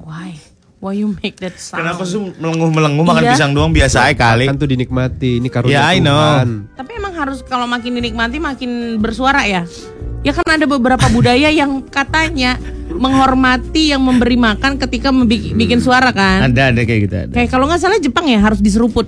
Why? 0.00 0.40
Why 0.80 0.96
you 0.96 1.12
make 1.14 1.36
that 1.38 1.60
sound? 1.60 1.84
Kenapa 1.84 2.02
sih 2.02 2.16
melenguh-melenguh 2.16 3.04
makan 3.04 3.22
Iya. 3.22 3.32
pisang 3.36 3.52
doang 3.52 3.68
biasa 3.68 4.08
aja 4.08 4.16
kali? 4.16 4.48
Kan 4.48 4.56
tuh 4.56 4.64
dinikmati, 4.64 5.36
ini 5.36 5.52
karunia 5.52 5.76
Ya, 5.76 5.92
I 5.92 6.00
know. 6.00 6.16
Tuhan. 6.16 6.48
Tapi 6.72 6.90
emang 6.96 7.12
harus 7.12 7.44
kalau 7.44 7.68
makin 7.68 8.00
dinikmati 8.00 8.40
makin 8.40 8.70
bersuara 8.96 9.44
ya. 9.44 9.68
Ya 10.20 10.32
kan 10.32 10.44
ada 10.46 10.64
beberapa 10.64 11.04
budaya 11.08 11.48
yang 11.48 11.84
katanya 11.84 12.56
menghormati 12.88 13.92
yang 13.92 14.00
memberi 14.00 14.36
makan 14.36 14.80
ketika 14.80 15.12
bikin 15.52 15.84
suara 15.84 16.12
kan. 16.12 16.48
Ada 16.48 16.72
ada 16.72 16.80
kayak 16.80 17.00
gitu 17.04 17.14
ada. 17.18 17.32
Kayak 17.32 17.48
kalau 17.50 17.68
nggak 17.68 17.80
salah 17.80 18.00
Jepang 18.00 18.24
ya 18.24 18.40
harus 18.40 18.58
diseruput, 18.58 19.04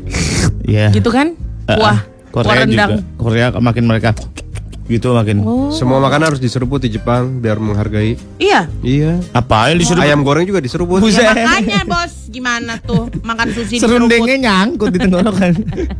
Iya. 0.64 0.92
gitu 0.92 1.08
kan? 1.08 1.32
Eh, 1.68 1.76
Wah, 1.76 2.04
Korea 2.28 2.44
kuah 2.44 2.52
juga. 2.52 2.64
rendang. 2.64 2.90
Korea 3.16 3.46
makin 3.54 3.84
mereka 3.86 4.12
gitu 4.92 5.11
makin. 5.11 5.40
Oh, 5.40 5.70
Semua 5.70 5.96
makanan 5.99 6.28
harus 6.28 6.38
diseruput 6.38 6.78
di 6.78 6.90
Jepang 6.90 7.38
biar 7.38 7.56
menghargai. 7.56 8.20
iya. 8.37 8.68
Iya. 8.78 9.25
Apa 9.32 9.68
yang 9.68 9.80
disuruh? 9.80 10.00
Ayam 10.00 10.20
goreng 10.20 10.44
juga 10.44 10.58
diseruput. 10.58 10.99
Buset. 10.99 11.25
Ya 11.25 11.32
makanya 11.32 11.82
bos, 11.82 12.28
gimana 12.28 12.76
tuh 12.78 13.08
makan 13.20 13.49
sushi 13.50 13.76
Serundengnya 13.76 14.37
diseruput? 14.37 14.44
nyangkut 14.44 14.88
di 14.88 14.99
tenggorokan. 15.00 15.52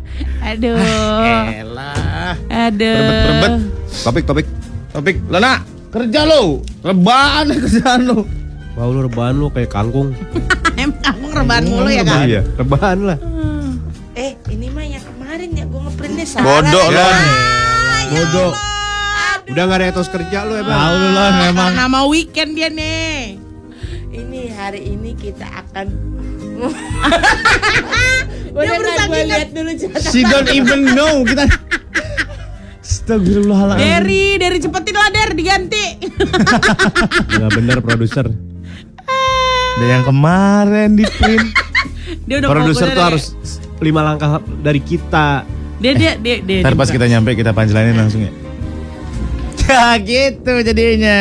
Aduh, 0.49 0.77
Elah. 0.77 2.35
aduh. 2.47 2.93
Berbet-berbet. 2.93 3.53
Topik, 3.99 4.25
topik. 4.25 4.47
Topik, 4.91 5.17
Lana, 5.27 5.65
kerja 5.89 6.21
lo. 6.23 6.61
Rebahan 6.81 7.49
kerjaan 7.57 8.01
lo. 8.05 8.29
Wah 8.73 8.85
lu 8.87 9.01
rebahan 9.03 9.35
lu 9.35 9.49
kayak 9.49 9.69
kangkung. 9.69 10.13
Emang 10.81 10.97
kamu 10.99 11.25
rebahan 11.35 11.65
mulu 11.65 11.89
ya 11.89 12.03
kan? 12.03 12.25
Iya, 12.25 12.41
rebahan 12.57 12.99
lah. 13.03 13.19
Eh, 14.13 14.33
ini 14.49 14.69
mah 14.69 14.81
yang 14.83 15.01
kemarin 15.03 15.49
ya 15.53 15.65
gue 15.65 15.81
ngeprintnya 15.83 16.27
salah. 16.27 16.45
Bodoh 16.61 16.87
lo. 16.87 17.01
Ya. 17.01 17.21
Bodoh. 18.11 18.53
Udah 19.51 19.63
gak 19.67 19.79
ada 19.83 19.87
etos 19.91 20.07
kerja 20.07 20.47
lu 20.47 20.55
ya 20.55 20.63
bang. 20.63 20.79
Tahu 20.79 20.97
lo 21.03 21.25
memang. 21.49 21.71
Nama 21.75 22.01
weekend 22.07 22.55
dia 22.55 22.71
nih. 22.71 23.41
Ini 24.13 24.41
hari 24.55 24.93
ini 24.93 25.17
kita 25.17 25.49
akan 25.49 25.87
Dia 28.53 28.61
Udah 28.61 28.75
berusaha 28.77 29.09
kan 29.09 29.09
gue 29.09 29.25
lihat 29.33 29.49
dulu 29.57 29.71
catatan. 29.73 30.13
She 30.13 30.21
don't 30.23 30.51
even 30.53 30.93
know 30.93 31.25
kita. 31.25 31.49
Astagfirullahaladzim. 32.83 33.81
Derry, 33.81 34.37
Derry 34.37 34.59
cepetin 34.61 34.95
lah 34.95 35.09
Der, 35.09 35.31
diganti. 35.33 35.87
Gak 37.41 37.51
bener 37.57 37.81
produser. 37.81 38.29
Dan 39.73 39.89
yang 39.89 40.05
kemarin 40.05 41.01
di 41.01 41.09
print. 41.09 41.49
dia 42.29 42.37
udah 42.45 42.49
Produser 42.53 42.93
tuh 42.93 43.05
harus 43.09 43.33
lima 43.81 44.05
langkah 44.05 44.45
dari 44.61 44.85
kita. 44.85 45.49
Dia 45.81 45.93
dia 45.97 46.13
dia 46.21 46.45
dia. 46.45 46.61
Ntar 46.61 46.77
dia 46.77 46.81
pas 46.85 46.91
kita 46.93 47.07
nyampe 47.09 47.33
kita 47.33 47.57
punchline 47.57 47.97
langsung 47.97 48.23
ya. 48.29 48.42
Gitu 50.09 50.53
jadinya. 50.63 51.21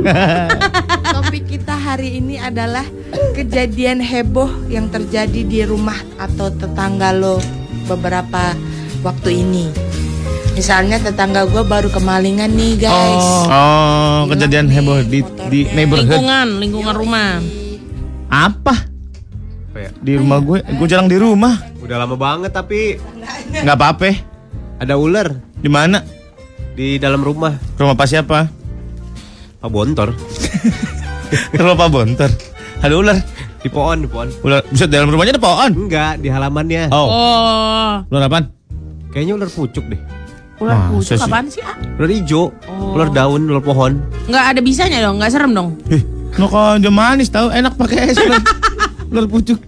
Topik 1.12 1.44
kita 1.44 1.76
hari 1.76 2.22
ini 2.22 2.40
adalah 2.40 2.86
kejadian 3.36 4.00
heboh 4.00 4.48
yang 4.72 4.88
terjadi 4.88 5.42
di 5.44 5.60
rumah 5.66 5.98
atau 6.16 6.48
tetangga 6.48 7.12
lo 7.12 7.36
beberapa 7.84 8.56
waktu 9.02 9.44
ini. 9.44 9.66
Misalnya 10.56 10.98
tetangga 11.00 11.46
gue 11.46 11.62
baru 11.62 11.88
kemalingan 11.88 12.52
nih 12.52 12.84
guys. 12.88 13.26
Oh, 13.48 14.26
kejadian 14.28 14.68
Hilang 14.68 14.68
heboh 14.68 14.98
nih 15.00 15.08
di 15.08 15.20
di 15.48 15.60
neighborhood. 15.72 16.08
lingkungan, 16.10 16.48
lingkungan 16.58 16.94
rumah. 16.96 17.28
Apa? 18.30 18.74
Apa 19.70 19.78
ya? 19.78 19.90
Di 20.00 20.12
rumah 20.18 20.38
gue, 20.42 20.58
gue 20.64 20.86
jarang 20.88 21.06
di 21.06 21.18
rumah. 21.20 21.54
Udah 21.80 21.96
lama 22.02 22.16
banget 22.16 22.50
tapi 22.54 22.96
Nggak 23.50 23.76
apa-apa. 23.76 24.10
ada 24.80 24.96
ular 24.96 25.28
Di 25.60 25.68
mana? 25.68 26.00
Di 26.80 26.96
dalam 26.96 27.20
rumah. 27.20 27.52
Rumah 27.76 27.92
Pak 27.92 28.08
siapa? 28.08 28.48
Pak 29.60 29.68
Bontor. 29.68 30.16
Rumah 31.60 31.76
Pak 31.76 31.88
Bontor. 31.92 32.30
Ada 32.80 32.94
ular. 32.96 33.20
Di 33.60 33.68
pohon, 33.68 34.00
di 34.00 34.08
pohon. 34.08 34.32
Ular. 34.40 34.64
Bisa 34.64 34.88
dalam 34.88 35.12
rumahnya 35.12 35.36
ada 35.36 35.44
pohon. 35.44 35.68
Enggak, 35.76 36.24
di 36.24 36.32
halamannya. 36.32 36.88
Oh, 36.88 37.04
Oh, 37.04 37.92
ular 38.08 38.24
apaan? 38.24 38.48
Kayaknya 39.12 39.32
ular 39.36 39.50
pucuk 39.52 39.84
deh. 39.92 40.00
ular 40.56 40.76
Masa 40.80 40.88
pucuk 40.88 41.04
sih? 41.12 41.20
apaan 41.20 41.46
sih? 41.52 41.60
Ah? 41.60 41.76
Ular 42.00 42.08
hijau, 42.08 42.48
Oh. 42.64 42.96
ular 42.96 43.12
daun, 43.12 43.44
ular 43.44 43.60
pohon. 43.60 44.00
Nggak 44.32 44.44
ada 44.56 44.60
bisanya 44.64 44.98
dong, 45.04 45.20
nggak 45.20 45.28
serem 45.28 45.52
dong. 45.52 45.76
Eh, 45.92 46.00
no 46.40 46.48
aja 46.48 46.88
manis 46.88 47.28
tahu 47.28 47.52
enak 47.52 47.76
pakai 47.76 48.08
es 48.08 48.16
ular. 48.16 48.40
ular 49.12 49.28
pucuk. 49.28 49.60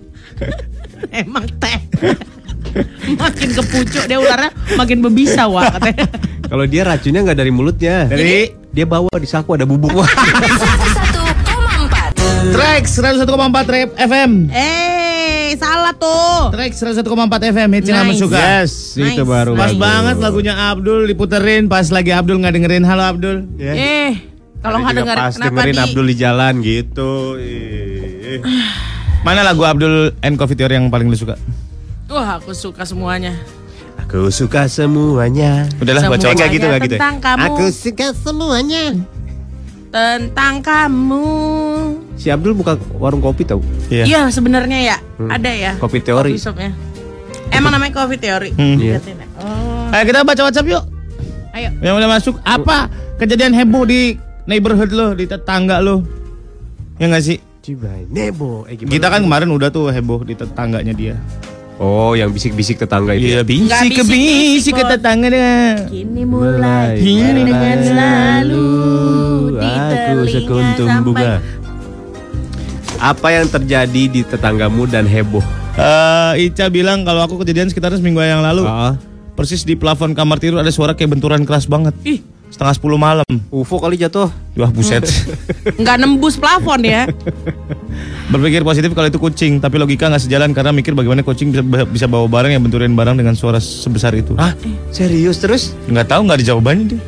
Emang 1.12 1.44
teh. 1.60 1.76
makin 3.22 3.48
ke 3.52 3.62
pucuk 3.62 4.04
dia 4.04 4.18
ularnya 4.18 4.50
makin 4.74 4.98
berbisa 5.00 5.46
wah 5.46 5.70
katanya. 5.72 6.04
Kalau 6.52 6.68
dia 6.68 6.84
racunnya 6.84 7.24
nggak 7.24 7.38
dari 7.38 7.48
mulutnya. 7.48 8.04
Dari 8.06 8.60
Dia 8.72 8.84
bawa 8.84 9.08
di 9.16 9.24
saku 9.24 9.52
ada 9.52 9.64
bubuk. 9.64 9.92
101,4 9.92 12.52
Trax 12.52 12.84
101,4 13.00 13.68
Rap 13.68 13.90
FM. 13.96 14.30
Eh, 14.48 15.52
salah 15.56 15.92
tuh. 15.92 16.52
Trax 16.52 16.72
101,4 16.80 17.52
FM 17.52 17.68
hits 17.72 17.88
Nice. 17.88 18.16
suka. 18.16 18.36
Yes, 18.36 18.72
Nice. 18.96 19.16
itu 19.16 19.24
baru. 19.24 19.56
Pas 19.56 19.72
Nice. 19.72 19.80
banget 19.80 20.16
lagunya 20.20 20.54
Abdul 20.72 21.04
diputerin 21.04 21.68
pas 21.68 21.88
lagi 21.88 22.12
Abdul 22.12 22.40
nggak 22.40 22.52
dengerin 22.52 22.84
halo 22.84 23.02
Abdul. 23.04 23.36
Eh, 23.56 24.12
kalau 24.60 24.80
nggak 24.80 24.94
dengar 24.96 25.16
pas 25.16 25.32
kenapa 25.36 25.52
dengerin 25.52 25.72
di 25.72 25.80
Abdul 25.84 26.06
di 26.08 26.16
jalan 26.16 26.52
gitu. 26.60 27.12
Ih. 27.40 28.40
Mana 29.22 29.40
lagu 29.40 29.62
Abdul 29.62 30.16
and 30.20 30.34
Coffee 30.34 30.56
Theory 30.56 30.76
yang 30.76 30.88
paling 30.88 31.06
lu 31.06 31.14
suka? 31.14 31.36
Wah, 32.12 32.36
aku 32.36 32.52
suka 32.52 32.84
semuanya. 32.84 33.32
Aku 33.96 34.28
suka 34.28 34.68
semuanya. 34.68 35.64
Udahlah 35.80 36.04
baca 36.06 36.20
Semuanya 36.20 36.32
Enggak 36.36 36.50
gitu, 36.52 36.66
enggak 36.68 36.80
gitu. 36.84 36.94
ya? 36.94 37.00
Tentang 37.00 37.16
kamu. 37.18 37.44
Aku 37.48 37.64
suka 37.72 38.06
semuanya. 38.12 38.84
Tentang 39.88 40.54
kamu. 40.60 41.26
Si 42.16 42.28
Abdul 42.28 42.52
buka 42.52 42.76
warung 42.96 43.24
kopi 43.24 43.48
tau? 43.48 43.64
Iya. 43.88 44.04
Iya, 44.04 44.20
sebenarnya 44.28 44.78
ya. 44.84 44.96
Ada 45.18 45.50
ya. 45.52 45.72
Kopi 45.80 46.04
teori. 46.04 46.36
Coffee 46.36 46.44
shopnya. 46.44 46.70
Emang 47.48 47.72
namanya 47.72 47.92
coffee 47.96 48.20
teori. 48.20 48.50
Hmm. 48.52 48.76
Iya. 48.76 49.00
Ya. 49.00 49.26
Oh, 49.40 49.92
Ayo 49.92 50.04
kita 50.04 50.20
baca 50.20 50.42
WhatsApp 50.44 50.68
yuk. 50.68 50.84
ayo. 51.52 51.68
Yang 51.80 51.94
udah 51.96 52.10
masuk 52.12 52.34
apa 52.44 52.88
kejadian 53.16 53.52
heboh 53.52 53.84
di 53.84 54.16
neighborhood 54.44 54.92
lo, 54.92 55.12
di 55.12 55.24
tetangga 55.24 55.80
lo? 55.80 56.00
Ya 56.96 57.08
nggak 57.08 57.24
sih? 57.24 57.40
Cibai 57.60 58.04
Nebo. 58.08 58.64
Eh, 58.68 58.76
gimana? 58.76 58.92
Kita 58.92 59.06
kan 59.08 59.20
kemarin 59.22 59.48
udah 59.48 59.68
tuh 59.68 59.88
heboh 59.88 60.24
di 60.24 60.32
tetangganya 60.32 60.92
dia. 60.92 61.16
Oh, 61.82 62.14
yang 62.14 62.30
bisik-bisik 62.30 62.78
tetangga 62.78 63.10
itu. 63.18 63.26
Iya, 63.26 63.42
ya? 63.42 63.42
bisik 63.42 63.90
ke 63.98 64.04
bisik 64.06 64.72
ke 64.78 64.84
tetangga 64.86 65.26
deh. 65.34 65.90
Kini 65.90 66.22
mulai 66.22 66.94
Kini 66.94 67.42
dengan 67.42 67.78
selalu 67.82 68.70
di 69.58 69.66
aku 69.66 70.14
sekuntum 70.30 70.90
bunga. 71.02 71.42
Apa 73.02 73.34
yang 73.34 73.50
terjadi 73.50 74.02
di 74.06 74.22
tetanggamu 74.22 74.86
dan 74.86 75.10
heboh? 75.10 75.42
Eh, 75.74 76.46
Ica 76.46 76.70
bilang 76.70 77.02
kalau 77.02 77.26
aku 77.26 77.42
kejadian 77.42 77.66
sekitar 77.66 77.90
seminggu 77.98 78.22
yang 78.22 78.46
lalu. 78.46 78.62
Ah, 78.62 78.94
Persis 79.34 79.66
di 79.66 79.74
plafon 79.74 80.14
kamar 80.14 80.38
tidur 80.38 80.62
ada 80.62 80.70
suara 80.70 80.94
kayak 80.94 81.18
benturan 81.18 81.42
keras 81.42 81.66
banget. 81.66 81.98
Ih, 82.06 82.22
Setengah 82.62 82.78
sepuluh 82.78 82.94
malam. 82.94 83.26
UFO 83.50 83.82
kali 83.82 83.98
jatuh. 83.98 84.30
Wah 84.54 84.70
buset. 84.70 85.02
nggak 85.82 85.98
nembus 85.98 86.38
plafon 86.38 86.78
ya. 86.86 87.10
Berpikir 88.30 88.62
positif 88.62 88.94
kalau 88.94 89.10
itu 89.10 89.18
kucing, 89.18 89.58
tapi 89.58 89.82
logika 89.82 90.06
nggak 90.06 90.22
sejalan 90.22 90.54
karena 90.54 90.70
mikir 90.70 90.94
bagaimana 90.94 91.26
kucing 91.26 91.50
bisa, 91.50 91.66
bisa 91.82 92.06
bawa 92.06 92.30
barang 92.30 92.54
yang 92.54 92.62
benturin 92.62 92.94
barang 92.94 93.18
dengan 93.18 93.34
suara 93.34 93.58
sebesar 93.58 94.14
itu. 94.14 94.38
Hah? 94.38 94.54
Serius 94.94 95.42
terus? 95.42 95.74
Nggak 95.90 96.14
tahu 96.14 96.22
nggak 96.22 96.38
ada 96.38 96.46
jawabannya 96.54 96.84
dia. 96.94 97.00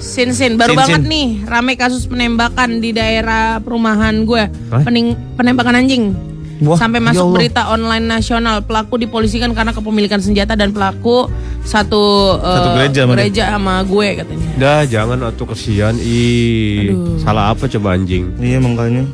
Sin 0.00 0.32
sin 0.32 0.56
baru 0.56 0.72
Sin, 0.72 0.80
banget 0.80 1.00
sin. 1.04 1.12
nih 1.12 1.28
rame 1.44 1.76
kasus 1.76 2.08
penembakan 2.08 2.80
di 2.80 2.96
daerah 2.96 3.60
perumahan 3.60 4.24
gue. 4.24 4.48
Hah? 4.72 4.80
Pening, 4.80 5.12
penembakan 5.36 5.76
anjing. 5.76 6.16
Wah, 6.62 6.78
Sampai 6.78 7.02
ya 7.02 7.10
masuk 7.10 7.26
Allah. 7.28 7.36
berita 7.36 7.62
online 7.68 8.06
nasional 8.06 8.62
pelaku 8.62 8.94
dipolisikan 8.96 9.50
karena 9.50 9.74
kepemilikan 9.74 10.22
senjata 10.22 10.54
dan 10.54 10.70
pelaku 10.70 11.26
satu, 11.62 12.02
Satu 12.38 12.68
gereja 12.74 13.06
sama 13.06 13.14
dia. 13.22 13.44
sama 13.48 13.74
gue 13.82 14.08
katanya. 14.18 14.46
Dah 14.58 14.80
jangan 14.84 15.18
atuh 15.24 15.46
kesian 15.54 15.94
ih. 15.96 16.90
Salah 17.18 17.54
apa 17.54 17.70
coba 17.70 17.94
anjing? 17.94 18.34
Iya 18.36 18.58
makanya. 18.58 19.06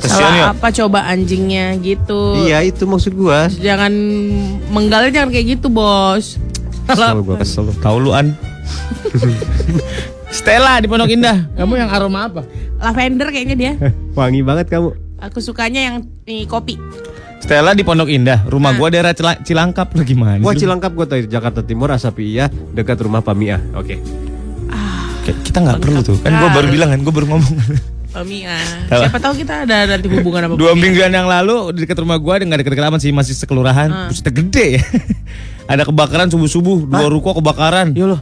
Kasihan 0.00 0.16
Salah 0.16 0.32
ya. 0.32 0.44
apa 0.56 0.68
coba 0.72 0.98
anjingnya 1.04 1.76
gitu. 1.78 2.40
Iya 2.40 2.64
itu 2.64 2.88
maksud 2.88 3.12
gua. 3.12 3.52
Jangan 3.52 3.92
menggalnya 4.72 5.12
jangan 5.12 5.28
kayak 5.28 5.60
gitu, 5.60 5.68
Bos. 5.68 6.40
Kesel 6.88 7.20
gua 7.20 7.36
kesel. 7.36 7.68
Tahu 7.78 7.96
lu 8.00 8.16
an. 8.16 8.32
Stella 10.30 10.80
di 10.80 10.88
Pondok 10.88 11.10
Indah. 11.10 11.50
Kamu 11.52 11.74
yang 11.76 11.90
aroma 11.90 12.30
apa? 12.30 12.42
Lavender 12.80 13.28
kayaknya 13.28 13.56
dia. 13.58 13.72
Wangi 14.16 14.40
banget 14.40 14.72
kamu. 14.72 14.94
Aku 15.20 15.44
sukanya 15.44 15.84
yang 15.84 15.96
ini 16.24 16.48
kopi. 16.48 16.80
Stella 17.40 17.72
di 17.72 17.82
Pondok 17.82 18.12
Indah. 18.12 18.44
Rumah 18.44 18.76
gua 18.76 18.92
daerah 18.92 19.16
Cila- 19.16 19.40
Cilangkap 19.40 19.96
lagi 19.96 20.14
mana? 20.14 20.44
Wah 20.44 20.52
Cilangkap 20.52 20.92
gua 20.92 21.08
tahu 21.08 21.24
Jakarta 21.24 21.64
Timur 21.64 21.88
Asapi 21.90 22.36
iya 22.36 22.46
dekat 22.48 23.00
rumah 23.00 23.24
Pamia. 23.24 23.58
Oke. 23.74 23.98
Kita 25.24 25.58
nggak 25.62 25.78
perlu 25.80 26.00
tuh. 26.04 26.16
Kan 26.20 26.36
gua 26.36 26.50
baru 26.52 26.68
bilang 26.68 26.92
kan, 26.92 27.00
gua 27.00 27.12
baru 27.16 27.26
ngomong. 27.34 27.54
Pamia. 28.10 28.58
Apa? 28.90 29.06
Siapa 29.06 29.18
tahu 29.22 29.34
kita 29.38 29.64
ada 29.64 29.86
nanti 29.86 30.06
hubungan 30.10 30.50
apa 30.50 30.54
Dua 30.62 30.74
mingguan 30.74 31.14
yang 31.14 31.30
lalu 31.30 31.70
di 31.74 31.86
dekat 31.86 31.98
rumah 32.02 32.18
gua 32.18 32.42
nggak 32.42 32.60
dekat-dekat 32.66 32.86
amat 32.90 33.00
sih 33.00 33.12
masih 33.14 33.34
sekelurahan. 33.38 34.10
Terus 34.12 34.20
gede 34.26 34.66
ya. 34.78 34.84
Ada 35.70 35.86
kebakaran 35.86 36.26
subuh-subuh, 36.26 36.90
dua 36.90 37.06
ruko 37.06 37.30
kebakaran. 37.30 37.94
Ya 37.94 38.10
Allah. 38.10 38.20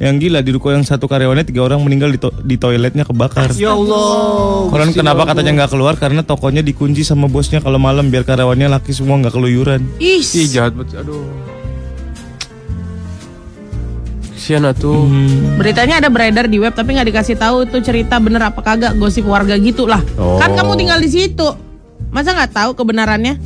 Yang 0.00 0.14
gila 0.18 0.40
di 0.40 0.50
ruko 0.50 0.72
yang 0.72 0.80
satu 0.80 1.04
karyawannya 1.04 1.44
tiga 1.44 1.60
orang 1.60 1.84
meninggal 1.84 2.08
di, 2.08 2.16
to- 2.16 2.32
di 2.40 2.56
toiletnya 2.56 3.04
kebakar. 3.04 3.52
Ya 3.52 3.76
Allah. 3.76 4.72
Orang 4.72 4.90
kenapa 4.90 5.28
katanya 5.28 5.60
nggak 5.60 5.70
keluar 5.70 5.94
karena 5.94 6.24
tokonya 6.24 6.64
dikunci 6.64 7.04
sama 7.04 7.28
bosnya 7.28 7.60
kalau 7.60 7.76
malam 7.76 8.08
biar 8.08 8.24
karyawannya 8.24 8.72
laki 8.72 8.96
semua 8.96 9.20
nggak 9.20 9.36
keluyuran. 9.36 9.84
Ih, 10.00 10.24
Ih 10.24 10.48
jahat 10.48 10.72
banget. 10.72 11.04
Aduh. 11.04 11.28
Kasian 14.40 14.64
atuh. 14.64 15.04
beritanya 15.54 16.00
ada 16.00 16.08
beredar 16.08 16.48
di 16.48 16.56
web 16.56 16.72
tapi 16.72 16.96
nggak 16.96 17.06
dikasih 17.06 17.36
tahu 17.36 17.68
itu 17.68 17.76
cerita 17.84 18.16
bener 18.16 18.40
apa 18.42 18.58
kagak 18.58 18.96
gosip 18.96 19.22
warga 19.22 19.54
gitu 19.54 19.84
lah. 19.84 20.00
Oh. 20.16 20.40
Kan 20.40 20.56
kamu 20.56 20.74
tinggal 20.74 20.96
di 20.96 21.06
situ. 21.06 21.44
Masa 22.08 22.32
nggak 22.32 22.50
tahu 22.50 22.70
kebenarannya? 22.72 23.36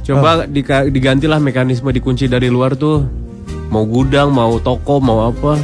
Coba 0.00 0.46
dika- 0.46 0.86
digantilah 0.86 1.36
mekanisme 1.36 1.90
dikunci 1.90 2.24
dari 2.24 2.46
luar 2.46 2.72
tuh. 2.72 3.04
Mau 3.74 3.82
gudang, 3.90 4.30
mau 4.30 4.62
toko, 4.62 5.02
mau 5.02 5.26
apa. 5.26 5.58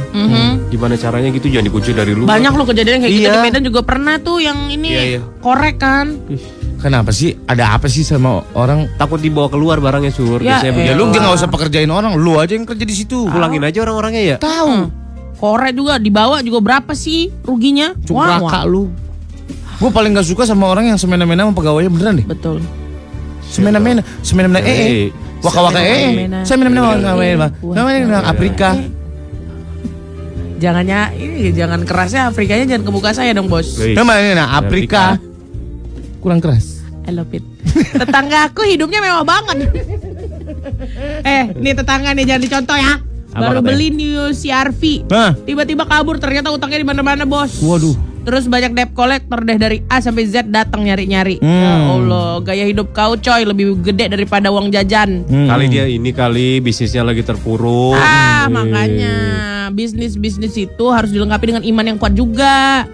Gimana 0.67 0.99
caranya 0.99 1.31
gitu 1.31 1.47
jangan 1.47 1.71
dikunci 1.71 1.95
dari 1.95 2.11
luar. 2.11 2.27
Banyak 2.27 2.51
loh 2.59 2.67
kejadian 2.67 3.07
kayak 3.07 3.13
gitu 3.15 3.23
Iya. 3.23 3.39
di 3.39 3.45
Medan 3.47 3.63
juga 3.63 3.81
pernah 3.87 4.19
tuh 4.19 4.43
yang 4.43 4.67
ini 4.67 4.89
Iya, 4.91 5.01
iya. 5.15 5.21
korek 5.39 5.79
kan. 5.79 6.19
Kenapa 6.83 7.15
sih? 7.15 7.39
Ada 7.47 7.79
apa 7.79 7.87
sih 7.87 8.03
sama 8.03 8.43
orang? 8.51 8.91
Takut 8.99 9.23
dibawa 9.23 9.47
keluar 9.47 9.79
barangnya 9.79 10.11
sur. 10.11 10.43
Ya, 10.43 10.59
Biasanya 10.59 10.75
eh. 10.75 10.85
Ya 10.91 10.93
lu 10.99 11.07
nggak 11.07 11.39
usah 11.39 11.47
pekerjain 11.47 11.87
orang, 11.87 12.19
lu 12.19 12.35
aja 12.35 12.51
yang 12.51 12.67
kerja 12.67 12.83
di 12.83 12.91
situ. 12.91 13.31
Pulangin 13.31 13.63
aja 13.63 13.79
orang-orangnya 13.87 14.35
ya. 14.35 14.37
Tahu. 14.41 14.91
Korek 15.39 15.71
juga 15.71 15.95
dibawa 15.95 16.43
juga 16.43 16.59
berapa 16.59 16.91
sih 16.91 17.31
ruginya? 17.47 17.95
Wah. 18.11 18.43
Cukraka 18.43 18.67
lu. 18.67 18.91
Gue 19.79 19.89
paling 19.89 20.13
gak 20.13 20.27
suka 20.27 20.43
sama 20.45 20.67
orang 20.69 20.93
yang 20.93 20.99
semena-mena 20.99 21.47
sama 21.47 21.55
pegawainya 21.57 21.89
beneran 21.89 22.13
deh. 22.21 22.27
Betul. 22.27 22.59
Semena-mena, 23.49 24.05
semena-mena 24.21 24.61
eh, 24.61 25.09
eh. 25.09 25.09
Waka-waka 25.41 25.79
eh, 25.81 25.89
eh. 25.89 25.97
Semena-mena. 25.97 26.39
Semena-mena 26.45 26.81
waka-waka. 26.93 27.47
Namanya 27.73 28.19
Afrika. 28.25 28.69
Jangannya 30.61 30.99
ini 31.17 31.49
jangan 31.57 31.81
kerasnya 31.81 32.29
Afrikanya 32.29 32.65
jangan 32.69 32.83
ke 32.85 32.91
muka 32.93 33.09
saya 33.17 33.33
dong, 33.33 33.49
Bos. 33.49 33.81
Wih. 33.81 33.97
Namanya 33.97 34.45
nah, 34.45 34.47
Afrika. 34.61 35.17
Kurang 36.21 36.37
keras. 36.37 36.85
I 37.09 37.17
love 37.17 37.33
it. 37.33 37.41
tetangga 37.97 38.53
aku 38.53 38.61
hidupnya 38.69 39.01
mewah 39.01 39.25
banget. 39.25 39.73
eh, 41.25 41.49
nih 41.57 41.73
tetangga 41.73 42.13
nih 42.13 42.25
jangan 42.29 42.41
dicontoh 42.45 42.77
ya. 42.77 42.93
Apa 43.31 43.41
Baru 43.41 43.59
katanya? 43.63 43.69
beli 43.73 43.87
new 43.89 44.21
CRV. 44.35 44.81
Tiba-tiba 45.47 45.83
kabur 45.89 46.19
ternyata 46.21 46.53
utangnya 46.53 46.83
di 46.83 46.87
mana-mana, 46.87 47.23
Bos. 47.25 47.57
Waduh. 47.63 48.10
Terus 48.21 48.45
banyak 48.45 48.77
debt 48.77 48.91
collector 48.93 49.41
deh 49.41 49.57
dari 49.57 49.81
A 49.89 49.97
sampai 49.97 50.29
Z 50.29 50.53
datang 50.53 50.85
nyari-nyari. 50.85 51.41
Hmm. 51.41 51.49
Ya 51.49 51.73
Allah, 51.89 52.29
gaya 52.45 52.65
hidup 52.69 52.93
kau 52.93 53.17
coy 53.17 53.41
lebih 53.41 53.81
gede 53.81 54.13
daripada 54.13 54.53
uang 54.53 54.69
jajan. 54.69 55.25
Hmm. 55.25 55.49
Kali 55.49 55.65
dia 55.69 55.89
ini 55.89 56.13
kali 56.13 56.61
bisnisnya 56.61 57.01
lagi 57.01 57.25
terpuruk. 57.25 57.97
Ah, 57.97 58.45
makanya 58.45 59.13
bisnis-bisnis 59.73 60.53
itu 60.53 60.85
harus 60.93 61.09
dilengkapi 61.09 61.55
dengan 61.55 61.63
iman 61.65 61.85
yang 61.89 61.97
kuat 61.97 62.13
juga. 62.13 62.85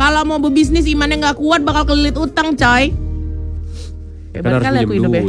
Kalau 0.00 0.24
mau 0.24 0.40
berbisnis 0.40 0.88
iman 0.88 1.12
yang 1.12 1.20
nggak 1.20 1.36
kuat 1.36 1.60
bakal 1.60 1.92
kelilit 1.92 2.16
utang, 2.16 2.56
coy. 2.56 2.88
Kan 4.30 4.38
Hebat 4.38 4.50
harus 4.54 4.62
kali 4.62 4.78
aku 4.78 4.92
hidup 4.94 5.10
ya. 5.10 5.22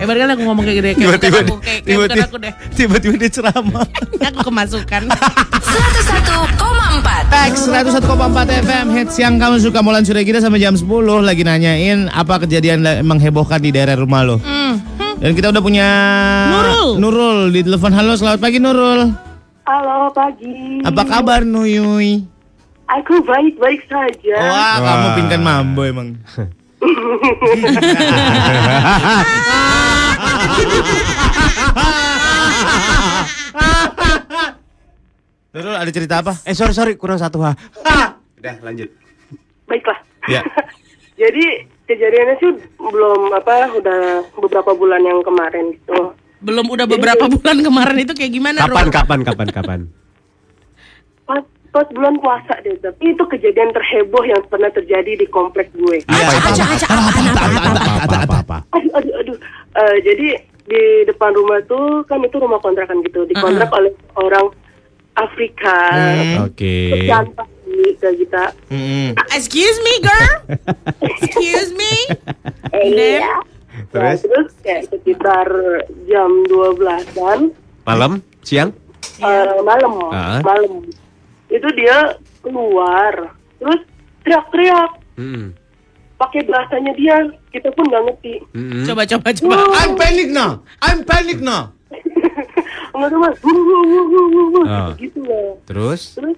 Hebat 0.00 0.16
kali 0.18 0.30
aku 0.32 0.42
ngomong 0.42 0.64
kayak 0.64 0.74
gini. 0.74 0.88
Kayak 0.88 0.96
Tiba-tiba 0.96 1.36
aku, 1.36 1.52
dia- 1.52 1.60
kayak, 1.60 1.84
tiba-tiba 1.84 2.24
aku 2.24 2.36
deh. 2.40 2.52
tiba-tiba 2.72 3.14
dia 3.18 3.30
ceramah. 3.30 3.84
Aku 4.32 4.38
kemasukan. 4.42 5.02
101,4 5.12 7.28
Tax 7.28 7.52
101,4 7.68 8.60
FM 8.62 8.86
hits 8.92 9.16
yang 9.16 9.36
kamu 9.36 9.56
suka 9.58 9.78
Mulan 9.80 10.00
sudah 10.00 10.20
kita 10.20 10.38
sampai 10.38 10.58
jam 10.58 10.72
10 10.72 10.84
lagi 11.20 11.42
nanyain 11.42 12.08
apa 12.08 12.40
kejadian 12.40 12.80
menghebohkan 13.04 13.58
di 13.58 13.68
daerah 13.68 13.94
rumah 13.94 14.22
lo. 14.22 14.36
Hmm. 14.38 14.78
Dan 15.20 15.34
kita 15.34 15.50
udah 15.50 15.60
punya 15.60 15.86
Nurul. 16.48 16.88
Nurul 16.98 17.38
di 17.50 17.60
telepon. 17.62 17.90
Halo, 17.92 18.14
selamat 18.14 18.38
pagi 18.38 18.58
Nurul. 18.58 19.10
Halo 19.62 20.08
pagi. 20.10 20.80
Apa 20.82 21.02
kabar 21.04 21.40
Nuyuy? 21.44 22.22
Aku 22.88 23.12
baik-baik 23.22 23.80
saja. 23.86 24.36
Wah, 24.40 24.76
kamu 24.78 25.06
pintar 25.16 25.38
mambo 25.38 25.82
emang. 25.84 26.16
Nurul 35.52 35.76
ada 35.76 35.90
cerita 35.92 36.24
apa? 36.24 36.32
Eh 36.48 36.56
sorry 36.56 36.72
sorry 36.72 36.92
kurang 36.96 37.20
satu 37.20 37.44
ha. 37.44 37.52
Udah 38.40 38.56
lanjut. 38.64 38.88
Baiklah. 39.68 39.98
Ya. 40.26 40.40
Jadi 41.22 41.68
kejadiannya 41.86 42.34
sih 42.40 42.50
belum 42.80 43.30
apa 43.36 43.68
udah 43.76 44.00
beberapa 44.40 44.72
bulan 44.72 45.04
yang 45.04 45.20
kemarin 45.20 45.76
gitu. 45.76 46.16
Belum 46.42 46.66
udah 46.66 46.86
beberapa 46.88 47.30
bulan 47.30 47.62
kemarin 47.62 48.02
itu 48.02 48.12
kayak 48.18 48.32
gimana, 48.34 48.66
Kapan 48.66 48.86
Rul? 48.88 48.90
kapan 48.90 49.20
kapan 49.22 49.48
kapan? 49.54 49.80
Pas, 51.72 51.88
bulan 51.88 52.20
puasa 52.20 52.60
deh, 52.60 52.76
tapi 52.76 53.10
itu 53.10 53.24
kejadian 53.26 53.72
terheboh 53.72 54.20
yang 54.22 54.44
pernah 54.46 54.68
terjadi 54.68 55.16
di 55.16 55.24
komplek 55.24 55.72
gue. 55.72 56.04
Apa 56.04 56.20
apa 56.36 56.48
apa 56.52 57.76
Apa 57.98 58.16
apa 58.20 58.36
apa. 58.38 58.58
Aduh, 58.70 58.92
aduh, 58.92 59.14
aduh. 59.18 59.36
Eh, 59.72 59.96
jadi 60.04 60.26
di 60.62 60.82
depan 61.04 61.32
rumah 61.32 61.64
tuh 61.64 62.04
kan 62.04 62.20
itu 62.20 62.36
rumah 62.36 62.60
kontrakan 62.60 63.00
gitu, 63.02 63.24
dikontrak 63.24 63.72
oleh 63.72 63.88
orang 64.14 64.52
Afrika. 65.14 65.96
Oke. 66.44 67.08
Jantan 67.08 67.48
sih 67.64 67.96
ke 67.96 68.08
kita. 68.20 68.52
Mm-mm. 68.68 69.16
Excuse 69.32 69.80
me, 69.80 69.94
girl. 69.98 70.34
Excuse 71.00 71.72
me. 71.72 71.94
Eh, 72.70 72.84
iya. 72.86 73.24
Nah, 73.24 73.40
Terus? 74.12 74.24
terus 74.24 74.48
kayak 74.60 74.88
sekitar 74.88 75.48
jam 76.04 76.30
12-an 76.46 77.48
Malam, 77.82 78.20
siang? 78.40 78.72
eh, 79.18 79.56
malam, 79.62 79.92
Ah. 80.08 80.40
malam. 80.40 80.84
Itu 81.52 81.68
dia 81.72 81.96
keluar, 82.40 83.12
terus 83.56 83.80
teriak-teriak, 84.22 84.90
Mm-mm. 85.14 85.52
pakai 86.16 86.40
bahasanya 86.42 86.92
dia, 86.94 87.16
kita 87.50 87.68
pun 87.70 87.84
nggak 87.84 88.02
ngerti. 88.02 88.34
Mm-mm. 88.50 88.84
Coba 88.84 89.02
coba 89.04 89.28
coba. 89.30 89.56
I'm 89.76 89.92
panic 89.94 90.28
now. 90.28 90.50
I'm 90.80 91.04
panic 91.04 91.38
now. 91.38 91.76
Nggak 92.92 93.08
wuh, 93.40 94.64
Ah. 94.64 94.92
gitu 94.94 95.20
lah. 95.22 95.56
Terus? 95.64 96.12
Terus 96.12 96.36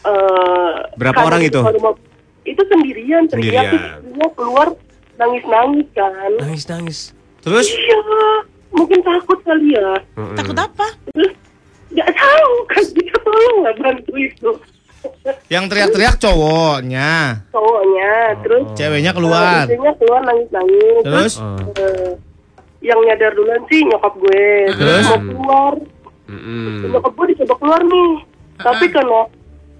eh 0.00 0.74
Berapa 0.94 1.20
orang 1.22 1.42
itu? 1.42 1.58
rumah- 1.58 1.98
itu 2.44 2.62
sendirian, 2.64 3.26
teriak, 3.26 3.66
Sendirian. 3.66 4.00
dia 4.08 4.28
keluar 4.32 4.68
nangis-nangis 5.16 5.86
kan. 5.92 6.30
Nangis 6.38 6.64
nangis. 6.64 6.98
Terus 7.40 7.66
Iya, 7.68 7.98
mungkin 8.70 9.02
takut 9.02 9.38
kali 9.42 9.74
ya. 9.74 10.00
Takut 10.34 10.54
apa? 10.56 10.86
Terus 11.12 11.34
nggak 11.90 12.10
tahu 12.10 12.50
kan 12.66 12.84
dia 12.90 13.14
tolong 13.18 13.54
nggak 13.58 13.76
bantu 13.78 14.12
itu 14.14 14.50
yang 15.46 15.64
teriak-teriak 15.64 16.18
cowoknya, 16.18 17.38
cowoknya 17.48 18.12
terus 18.42 18.64
ceweknya 18.74 19.10
eh, 19.10 19.16
keluar. 19.16 19.62
istrinya 19.62 19.92
keluar 19.94 20.20
nangis 20.22 20.48
nangis 20.50 21.00
Terus? 21.00 21.32
eh, 21.78 22.10
yang 22.80 22.98
nyadar 23.00 23.30
duluan 23.32 23.62
sih 23.64 23.80
nyokap 23.84 24.14
gue 24.16 24.46
Terus? 24.70 25.04
mau 25.06 25.18
keluar 25.22 25.74
Mm-mm. 26.28 26.90
nyokap 26.90 27.12
gue 27.14 27.26
dicoba 27.30 27.54
keluar 27.56 27.80
nih 27.80 28.12
tapi 28.58 28.84
karena 28.90 29.20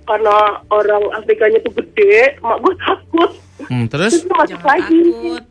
karena 0.05 0.37
orang 0.69 1.03
Afrikanya 1.13 1.59
tuh 1.61 1.73
gede 1.75 2.39
mak 2.41 2.59
gue 2.59 2.75
takut 2.79 3.31
Hmm, 3.61 3.85
terus 3.85 4.15
terus 4.15 4.31
masuk 4.31 4.55
Jangan 4.55 4.71
lagi 4.71 5.01
takut. 5.03 5.45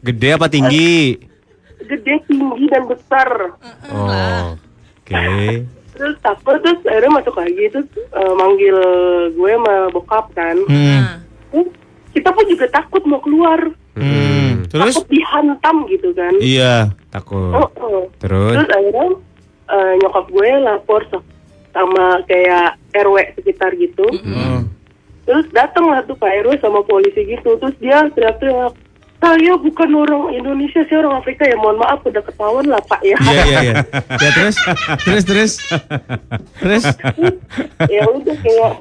Gede 0.00 0.28
apa 0.30 0.46
tinggi? 0.46 1.18
gede 1.82 2.14
tinggi 2.24 2.64
dan 2.70 2.82
besar 2.86 3.28
Oh. 3.84 4.54
Oke. 5.02 5.66
Terus 5.92 6.16
takut 6.18 6.56
terus 6.58 6.80
akhirnya 6.82 7.12
masuk 7.12 7.36
lagi 7.36 7.64
terus 7.68 7.88
eh, 7.92 8.32
manggil 8.34 8.76
gue 9.30 9.50
sama 9.52 9.74
bokap 9.90 10.26
kan 10.32 10.56
hmm. 10.64 10.98
Nah, 10.98 11.16
Terus 11.52 11.68
kita 12.12 12.28
pun 12.28 12.44
juga 12.44 12.66
takut 12.68 13.02
mau 13.04 13.20
keluar 13.20 13.60
Hmm. 13.92 14.64
Terus? 14.72 14.96
takut 14.96 15.04
dihantam 15.12 15.84
gitu 15.84 16.16
kan. 16.16 16.32
Iya. 16.40 16.96
Takut. 17.12 17.52
Oh, 17.52 17.68
oh. 17.76 18.02
Terus? 18.16 18.56
Terus 18.56 18.70
akhirnya 18.72 19.08
eh, 19.68 19.92
nyokap 20.00 20.26
gue 20.32 20.48
lapor 20.64 21.04
so- 21.12 21.28
sama 21.76 22.24
kayak 22.24 22.80
RW 22.96 23.16
sekitar 23.36 23.76
gitu. 23.76 24.08
Oh. 24.08 24.64
Terus 25.28 25.44
datang 25.52 25.92
lah 25.92 26.00
tuh 26.02 26.16
Pak 26.16 26.40
RW 26.40 26.56
sama 26.58 26.80
polisi 26.82 27.20
gitu. 27.22 27.60
Terus 27.60 27.76
dia 27.84 28.08
teriak-teriak, 28.08 28.72
saya 29.22 29.54
bukan 29.54 29.90
orang 29.94 30.34
Indonesia, 30.34 30.82
saya 30.82 30.98
orang 31.00 31.14
Afrika 31.16 31.44
ya. 31.44 31.54
Mohon 31.54 31.78
maaf 31.78 32.02
udah 32.02 32.18
ketahuan 32.20 32.66
lah 32.66 32.82
Pak 32.82 33.00
ya. 33.00 33.14
Iya 33.22 33.42
iya 33.44 33.60
iya. 33.62 33.74
Ya 34.12 34.30
terus 34.32 34.56
terus 35.00 35.22
terus 35.24 35.52
terus 36.58 36.84
ya 37.86 38.02
udah 38.04 38.36
kayak 38.36 38.72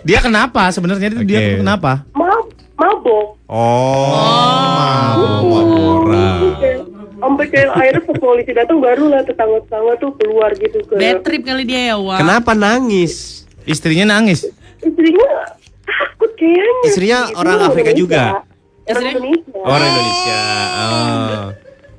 dia 0.00 0.18
kenapa 0.20 0.70
sebenarnya 0.70 1.10
itu 1.10 1.26
dia 1.26 1.38
Oke. 1.40 1.54
kenapa? 1.58 2.06
mab 2.12 2.46
mabok. 2.72 3.26
Oh, 3.48 4.14
Gitu, 6.08 6.46
kayak- 6.56 6.86
Sampai 7.18 7.44
kayak 7.48 7.68
akhirnya 7.68 8.02
pas 8.04 8.16
polisi 8.16 8.52
datang 8.52 8.78
baru 8.78 9.10
lah 9.10 9.20
tetangga-tetangga 9.20 9.98
tuh 9.98 10.14
keluar 10.14 10.54
gitu 10.54 10.78
ke 10.84 10.94
Bad 10.94 11.18
trip 11.20 11.42
kali 11.42 11.66
dia 11.66 11.90
ya, 11.90 11.96
Wak. 11.98 12.22
Kenapa 12.22 12.54
nangis? 12.54 13.42
Istrinya 13.64 14.06
nangis. 14.08 14.46
istrinya 14.78 15.26
takut 15.82 16.30
kayaknya. 16.32 16.86
Istrinya 16.86 17.18
Gitu, 17.26 17.34
orang 17.36 17.58
Afrika 17.60 17.90
juga? 17.92 18.46
Orang 18.88 19.12
Indonesia. 19.12 19.60
Orang 19.62 19.88
Indonesia. 19.88 20.40
Oh. 20.78 21.44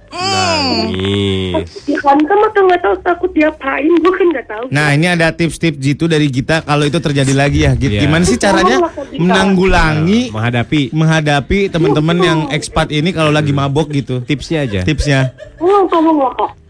Nangis. 0.10 1.86
Dihantam 1.86 2.40
atau 2.50 2.62
nggak 2.66 2.82
tahu 2.82 2.96
takut 3.06 3.30
diapain, 3.30 3.86
gue 3.86 4.14
kan 4.14 4.26
nggak 4.34 4.48
tahu. 4.50 4.66
Nah 4.74 4.98
ini 4.98 5.06
ada 5.06 5.30
tips-tips 5.30 5.78
gitu 5.78 6.10
dari 6.10 6.34
kita 6.34 6.66
kalau 6.66 6.82
itu 6.90 6.98
terjadi 6.98 7.34
lagi 7.38 7.60
ya. 7.70 7.78
Gitu. 7.78 7.94
Iya. 7.94 8.02
Gimana 8.10 8.24
sih 8.26 8.38
caranya 8.42 8.90
menanggulangi 9.14 10.34
Menghadapi 10.34 10.90
menghadapi 10.90 11.70
teman-teman 11.70 12.18
yang 12.18 12.40
ekspat 12.50 12.90
ini 12.90 13.14
kalau 13.14 13.30
lagi 13.30 13.54
mabok 13.54 13.94
gitu. 13.94 14.26
tipsnya 14.26 14.66
aja. 14.66 14.82
Tipsnya. 14.82 15.34
Oh, 15.62 15.86
tolong. 15.86 16.18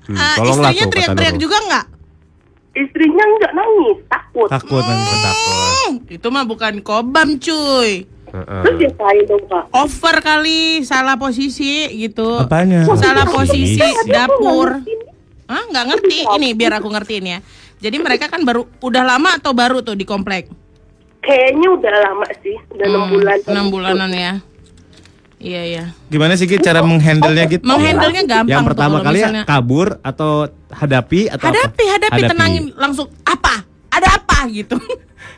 Hmm, 0.09 0.17
Ah, 0.17 0.35
tolonglah 0.41 0.73
istrinya 0.73 0.89
teriak-teriak 0.89 1.35
juga 1.37 1.57
nggak? 1.69 1.85
Istrinya 2.73 3.23
nggak 3.29 3.51
nangis, 3.53 3.97
takut. 4.09 4.47
Takut 4.49 4.81
nanti. 4.81 5.15
Takut. 5.21 5.53
Hmm, 5.53 5.93
itu 6.09 6.27
mah 6.33 6.45
bukan 6.49 6.73
kobam 6.81 7.29
cuy. 7.37 8.09
Heeh. 8.29 8.61
Terus 8.61 8.75
diapain 8.79 9.23
dong 9.25 9.43
kak? 9.45 9.63
Over 9.71 10.15
kali, 10.19 10.61
salah 10.81 11.15
posisi 11.15 11.71
gitu. 11.91 12.39
Apanya? 12.39 12.85
Salah 12.91 13.25
posisi 13.25 13.75
Posisi. 13.75 14.07
dapur. 14.07 14.81
Ah, 15.45 15.63
nggak 15.65 15.85
ngerti. 15.87 16.17
Ini 16.29 16.47
biar 16.53 16.77
aku 16.77 16.87
ngertiin 16.87 17.25
ya. 17.27 17.39
Jadi 17.77 17.97
mereka 17.97 18.27
kan 18.27 18.41
baru 18.41 18.67
udah 18.79 19.03
lama 19.03 19.33
atau 19.33 19.49
baru 19.51 19.79
tuh 19.79 19.93
di 19.93 20.03
komplek? 20.03 20.45
Kayaknya 21.19 21.67
udah 21.73 21.93
lama 22.01 22.27
sih, 22.39 22.55
udah 22.69 22.85
enam 22.85 23.01
Hmm, 23.01 23.11
bulan. 23.11 23.37
Enam 23.43 23.65
bulanan 23.69 24.11
ya. 24.11 24.33
Iya 25.37 25.61
iya. 25.65 25.83
Gimana 26.05 26.35
sih 26.35 26.43
Git, 26.43 26.59
cara 26.59 26.79
menghandle-nya 26.81 27.47
gitu? 27.47 27.63
Menghandle-nya 27.63 28.23
gampang 28.23 28.51
Yang 28.51 28.59
tuh 28.59 28.69
pertama 28.69 28.91
kalau 28.93 29.05
kali 29.05 29.17
ya 29.17 29.23
misalnya- 29.25 29.45
kabur 29.47 29.87
atau 30.01 30.31
hadapi 30.69 31.21
atau 31.29 31.45
apa? 31.45 31.55
hadapi, 31.55 31.83
hadapi, 31.87 32.19
tenangin 32.27 32.63
langsung 32.75 33.07
apa? 33.23 33.63
Ada 33.89 34.07
apa 34.15 34.37
gitu. 34.49 34.75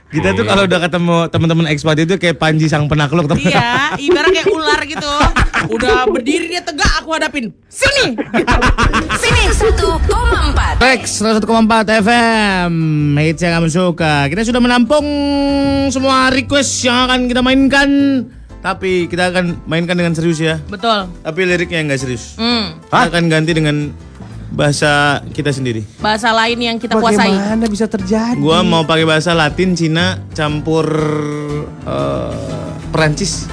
Kita 0.08 0.32
tuh 0.32 0.44
kalau 0.44 0.64
udah 0.64 0.80
ketemu 0.82 1.18
teman-teman 1.28 1.66
ekspat 1.68 1.96
itu 2.00 2.16
kayak 2.16 2.36
Panji 2.36 2.68
sang 2.68 2.86
penakluk 2.86 3.26
teman. 3.26 3.44
iya, 3.44 3.96
ibarat 3.96 4.30
kayak 4.30 4.48
ular 4.48 4.82
gitu. 4.84 5.14
Udah 5.76 6.10
berdiri 6.10 6.50
dia 6.50 6.60
tegak 6.60 6.90
aku 6.98 7.14
hadapin. 7.14 7.54
Sini. 7.70 8.18
Sini 9.14 9.42
1,4 9.48 10.82
Rex 10.82 11.22
101,4 11.22 12.02
FM 12.02 12.74
Hits 13.16 13.40
yang 13.40 13.54
kamu 13.56 13.70
suka 13.70 14.26
Kita 14.26 14.42
sudah 14.42 14.58
menampung 14.58 15.06
semua 15.88 16.28
request 16.28 16.82
yang 16.82 17.06
akan 17.06 17.30
kita 17.30 17.42
mainkan 17.42 17.90
Tapi 18.60 19.06
kita 19.06 19.30
akan 19.30 19.62
mainkan 19.66 19.94
dengan 19.94 20.12
serius 20.12 20.42
ya 20.42 20.58
Betul. 20.66 21.06
Tapi 21.22 21.40
liriknya 21.46 21.86
nggak 21.86 22.02
serius 22.02 22.34
Hmm. 22.34 22.82
Kita 22.82 23.14
akan 23.14 23.24
ganti 23.30 23.52
dengan 23.54 23.94
bahasa 24.52 25.24
kita 25.32 25.50
sendiri 25.50 25.88
Bahasa 25.98 26.30
lain 26.36 26.60
yang 26.60 26.78
kita 26.78 27.00
kuasai. 27.00 27.32
Bagaimana 27.32 27.66
bisa 27.72 27.88
terjadi? 27.88 28.36
Gua 28.36 28.62
mau 28.62 28.84
pakai 28.84 29.08
bahasa 29.08 29.32
Latin, 29.32 29.74
Cina, 29.74 30.20
campur 30.36 30.86
eh, 31.88 32.70
Perancis 32.92 33.48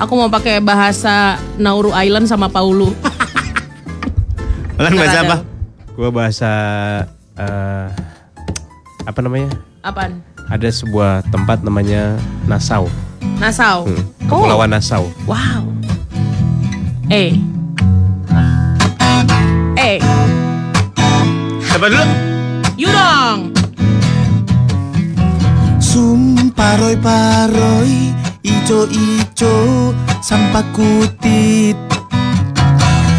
Aku 0.00 0.16
mau 0.16 0.32
pakai 0.32 0.64
bahasa 0.64 1.36
Nauru 1.60 1.92
Island 1.92 2.24
sama 2.24 2.48
Paulu. 2.48 2.88
Kalian 4.80 4.96
bahasa 4.96 5.18
apa? 5.20 5.36
Gua 5.92 6.08
bahasa 6.08 6.50
eh, 7.36 7.88
apa 9.04 9.20
namanya? 9.20 9.52
Apaan? 9.84 10.24
Ada 10.48 10.72
sebuah 10.72 11.20
tempat 11.28 11.60
namanya 11.60 12.16
Nassau. 12.48 12.88
Nassau. 13.36 13.84
Hmm, 13.84 14.08
Oh, 14.32 14.40
Kepulauan 14.40 14.72
Nassau. 14.72 15.04
wow. 15.28 15.68
Eh. 17.12 17.36
Eh, 19.90 19.98
Siapa 21.66 21.90
dulu? 21.90 22.06
you 22.78 22.86
dong. 22.94 23.50
Sumparoi 25.82 26.94
paroi 26.94 28.14
ijo 28.46 28.86
ijo 28.86 29.90
sampah 30.22 30.62
kutit 30.70 31.74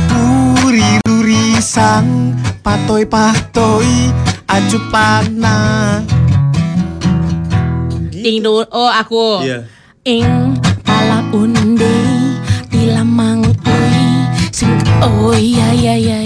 Puri 0.08 1.04
luri 1.04 1.60
sang 1.60 2.40
patoi 2.64 3.04
patoi 3.04 4.08
aju 4.48 4.80
pana 4.88 5.58
Ding 8.16 8.40
du. 8.48 8.64
Oh, 8.72 8.88
aku. 8.88 9.44
Iya 9.44 9.68
Ing 10.08 10.56
pala 10.88 11.20
unde 11.36 12.00
dilamang 12.72 13.44
oi 13.68 14.00
sing 14.50 14.72
oh 15.04 15.36
iya 15.36 15.76
iya 15.76 15.96
iya 16.00 16.20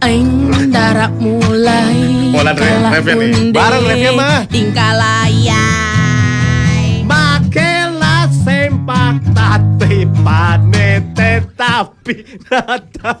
Aing 0.00 0.48
darak 0.72 1.12
mulai 1.20 2.32
Pola 2.32 2.52
ref- 2.52 2.64
pala 2.72 2.88
refnya 2.90 3.14
nih. 3.16 3.52
Bareng 3.52 3.84
refnya, 3.84 4.12
mah. 4.16 4.48
Tingkalayai 4.48 5.60
Makela 7.04 8.24
sempak 8.32 9.20
tate 9.30 10.08
panete 10.20 11.44
tapi 11.52 12.24
nata. 12.46 13.12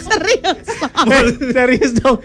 Serius 0.00 0.58
Eh, 1.00 1.22
serius 1.48 1.92
dong. 1.96 2.18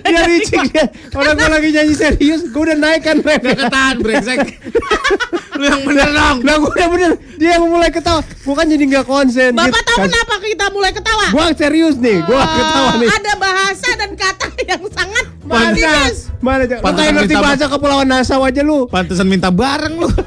Dia 0.00 0.20
licik 0.26 0.72
dia. 0.72 0.90
Orang 1.12 1.36
gue 1.36 1.46
lagi 1.46 1.68
nyanyi 1.70 1.94
serius, 1.94 2.42
gue 2.44 2.62
udah 2.62 2.74
naik 2.74 3.04
kan 3.04 3.20
ref. 3.20 3.38
Ketahan 3.38 3.96
brengsek 4.00 4.38
Lu 5.60 5.68
yang 5.68 5.82
bener 5.84 6.08
dong 6.08 6.36
Nah 6.40 6.54
gue 6.56 6.72
udah 6.72 6.88
bener, 6.88 7.10
dia 7.36 7.50
yang 7.54 7.68
mulai 7.68 7.88
ketawa. 7.88 8.24
Gue 8.24 8.54
kan 8.56 8.64
jadi 8.64 8.80
nggak 8.82 9.04
konsen. 9.04 9.52
Bapak 9.52 9.68
Gitu. 9.70 9.80
tahu 9.84 9.98
Kan- 9.98 10.08
kenapa 10.08 10.34
kita 10.40 10.64
mulai 10.70 10.90
ketawa? 10.90 11.24
Gua 11.28 11.44
serius 11.52 11.96
nih, 11.96 12.18
gua 12.24 12.40
ketawa 12.40 12.90
nih. 12.96 13.08
Ada 13.10 13.32
bahasa 13.36 13.88
dan 13.94 14.10
kata 14.14 14.46
yang 14.62 14.82
sangat 14.88 15.24
Mana? 15.42 15.70
serius. 15.70 16.16
Mana 16.38 16.64
aja? 16.64 16.74
Lu 16.74 16.82
Pantesan 16.82 16.96
kayak 16.98 17.12
ngerti 17.14 17.34
bahasa 17.36 17.64
kepulauan 17.68 18.08
Nassau 18.08 18.40
aja 18.40 18.62
lu. 18.64 18.88
Pantesan 18.88 19.28
minta 19.28 19.52
bareng 19.52 19.94
lu 19.94 20.08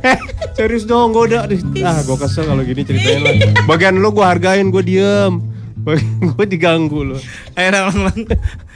Eh, 0.00 0.18
serius 0.54 0.82
dong, 0.84 1.12
gue 1.12 1.24
udah 1.28 1.46
ah, 1.84 1.98
gue 2.00 2.16
kesel 2.16 2.44
kalau 2.44 2.62
gini 2.62 2.82
ceritanya 2.82 3.20
lah. 3.20 3.34
Bagian 3.70 3.94
lu 3.94 4.10
gue 4.10 4.24
hargain, 4.24 4.66
gue 4.66 4.82
diem. 4.82 5.34
Gue 6.28 6.44
diganggu 6.44 7.00
lu. 7.02 7.16
Ayo 7.54 7.88
ulang 7.88 8.28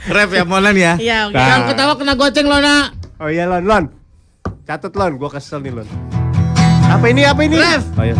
Rap 0.07 0.29
ya 0.33 0.43
Molan 0.43 0.73
ya 0.73 0.97
Iya, 0.97 1.29
oke. 1.29 1.37
Nah. 1.37 1.45
Yang 1.47 1.61
ketawa 1.69 1.93
kena 1.93 2.13
goceng 2.15 2.47
lo 2.47 2.57
nak 2.57 2.97
Oh 3.17 3.29
iya 3.29 3.45
Lon, 3.45 3.61
Lon. 3.63 3.83
Catat 4.63 4.95
Lon, 4.95 5.19
gue 5.19 5.27
kesel 5.27 5.59
nih 5.59 5.75
Lon. 5.75 5.87
Apa 6.87 7.11
ini? 7.11 7.27
Apa 7.27 7.43
ini? 7.43 7.59
Ref. 7.59 7.83
Oh, 7.99 8.07
iya. 8.07 8.15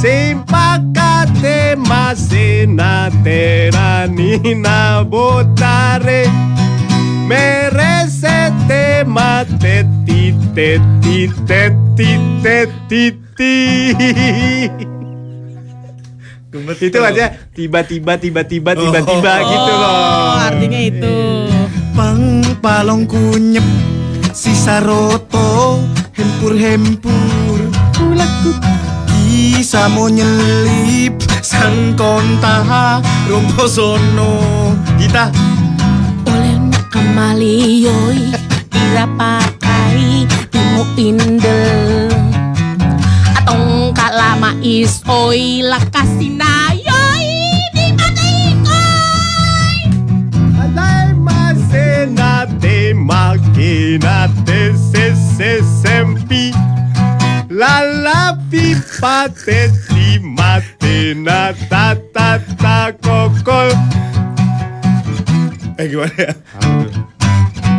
Simpakate 0.00 1.76
masena 1.76 3.12
teranina 3.20 5.04
botare 5.04 6.28
Meresete 7.28 9.04
mate 9.04 9.84
tite 10.08 10.80
tite 11.04 11.62
tite 11.92 12.58
titi 12.88 13.56
Itu 16.56 17.00
aja 17.04 17.36
tiba-tiba 17.52 18.16
tiba-tiba 18.16 18.72
tiba-tiba 18.72 19.32
gitu 19.44 19.72
loh. 19.76 19.92
Oh, 19.92 20.40
artinya 20.40 20.80
itu. 20.80 21.16
pang 21.92 22.40
palong 22.64 23.04
kunyep 23.08 23.64
sisa 24.36 24.84
roto 24.84 25.45
hempur 26.46 26.62
hempur 26.62 27.58
ulaku 27.98 28.54
bisa 29.10 29.90
mau 29.90 30.06
nyelip 30.06 31.18
sang 31.42 31.98
kontaha 31.98 33.02
rompo 33.26 33.66
sono 33.66 34.70
kita. 34.94 35.34
Oleh 36.30 36.70
kamaliyoi 36.94 38.30
Ira 38.70 39.10
pakai 39.18 40.22
Timu 40.54 40.86
indel. 40.94 42.14
Atong 43.42 43.90
kalama 43.90 44.54
is 44.62 45.02
oi 45.10 45.66
Di 47.74 47.90
masena 51.18 52.46
te 52.62 52.94
makinate 52.94 54.78
se 54.78 55.25
se 55.36 55.62
sempi 55.82 56.44
Lala 57.50 58.38
pipa 58.50 59.28
teti 59.30 60.18
mate 60.20 61.14
na 61.14 61.52
ta 61.70 61.94
ta 62.12 62.38
ta 62.58 62.92
kokol. 63.04 63.70
Eh 65.78 65.88
gimana 65.88 66.12
ya? 66.18 66.34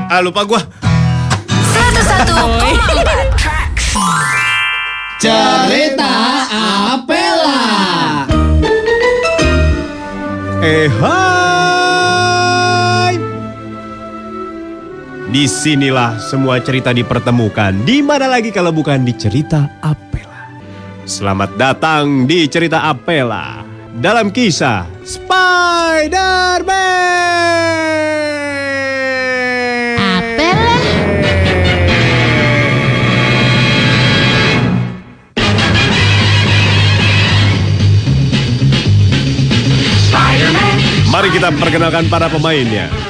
Ah 0.09 0.21
lupa 0.23 0.45
gua. 0.47 0.61
101,4 0.65 3.37
Tracks. 3.37 3.93
Cerita 5.19 6.11
Apela. 6.95 7.59
Eh 10.63 10.87
hai. 11.01 11.26
Di 15.27 15.43
sinilah 15.43 16.23
semua 16.23 16.55
cerita 16.63 16.95
dipertemukan. 16.95 17.83
Di 17.83 17.99
mana 17.99 18.31
lagi 18.31 18.47
kalau 18.47 18.71
bukan 18.71 19.03
di 19.03 19.11
cerita 19.11 19.67
Apela. 19.83 20.55
Selamat 21.03 21.51
datang 21.59 22.23
di 22.23 22.47
cerita 22.47 22.87
Apela. 22.87 23.59
Dalam 23.91 24.31
kisah 24.31 24.87
Spider-Man. 25.03 26.71
Apela? 29.99 30.79
Mari 41.11 41.35
kita 41.35 41.51
perkenalkan 41.51 42.07
para 42.07 42.31
pemainnya. 42.31 43.06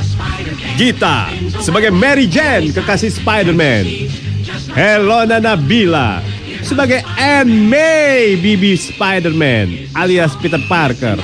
Gita 0.77 1.33
sebagai 1.57 1.89
Mary 1.89 2.29
Jane, 2.29 2.69
kekasih 2.69 3.09
Spider-Man. 3.09 3.83
Helona 4.77 5.41
Nabila 5.41 6.21
sebagai 6.61 7.01
Anne 7.17 7.49
May, 7.65 8.37
bibi 8.37 8.77
Spider-Man 8.77 9.89
alias 9.97 10.37
Peter 10.37 10.61
Parker. 10.69 11.17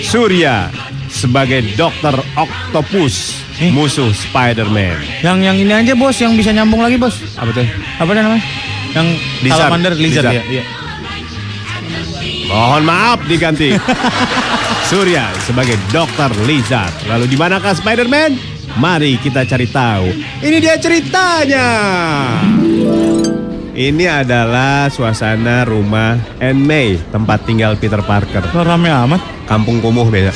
Surya 0.00 0.72
sebagai 1.12 1.76
Dr. 1.76 2.24
Octopus, 2.40 3.44
musuh 3.68 4.08
Spider-Man. 4.16 5.20
Yang 5.20 5.38
yang 5.44 5.56
ini 5.60 5.72
aja 5.76 5.92
bos, 5.92 6.16
yang 6.16 6.32
bisa 6.32 6.56
nyambung 6.56 6.80
lagi 6.80 6.96
bos. 6.96 7.20
Apa 7.36 7.52
tuh? 7.52 7.68
Apa 8.00 8.10
namanya? 8.16 8.40
Yang 8.96 9.08
Lizard. 9.44 9.60
salamander 9.60 9.92
lizard, 9.92 10.24
Lizard. 10.24 10.36
ya. 10.40 10.42
Iya. 10.48 10.64
Mohon 12.48 12.82
maaf 12.88 13.18
diganti. 13.28 13.76
Surya 14.90 15.28
sebagai 15.44 15.76
Dr. 15.92 16.32
Lizard. 16.48 16.94
Lalu 17.04 17.28
di 17.28 17.36
manakah 17.36 17.76
Spider-Man? 17.76 18.55
Mari 18.76 19.16
kita 19.16 19.48
cari 19.48 19.64
tahu. 19.72 20.06
Ini 20.44 20.56
dia 20.60 20.76
ceritanya. 20.76 21.68
Ini 23.72 24.04
adalah 24.24 24.92
suasana 24.92 25.64
rumah 25.64 26.20
Anne 26.36 26.60
May, 26.60 27.00
tempat 27.08 27.48
tinggal 27.48 27.80
Peter 27.80 28.00
Parker. 28.04 28.44
Lo 28.52 28.64
rame 28.64 28.92
amat. 28.92 29.20
Kampung 29.48 29.80
kumuh 29.80 30.04
beda. 30.12 30.32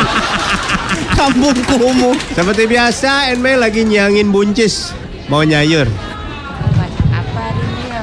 Kampung 1.20 1.56
kumuh. 1.64 2.16
Seperti 2.36 2.68
biasa, 2.68 3.32
Anne 3.32 3.40
May 3.40 3.56
lagi 3.56 3.88
nyangin 3.88 4.28
buncis. 4.28 4.92
Mau 5.32 5.40
nyayur. 5.40 5.88
Apa 5.88 7.40
hari 7.40 7.60
ini 7.60 7.88
ya? 7.88 8.02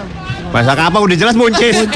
Masak 0.50 0.82
apa? 0.82 0.98
Udah 0.98 1.18
jelas 1.18 1.38
buncis. 1.38 1.78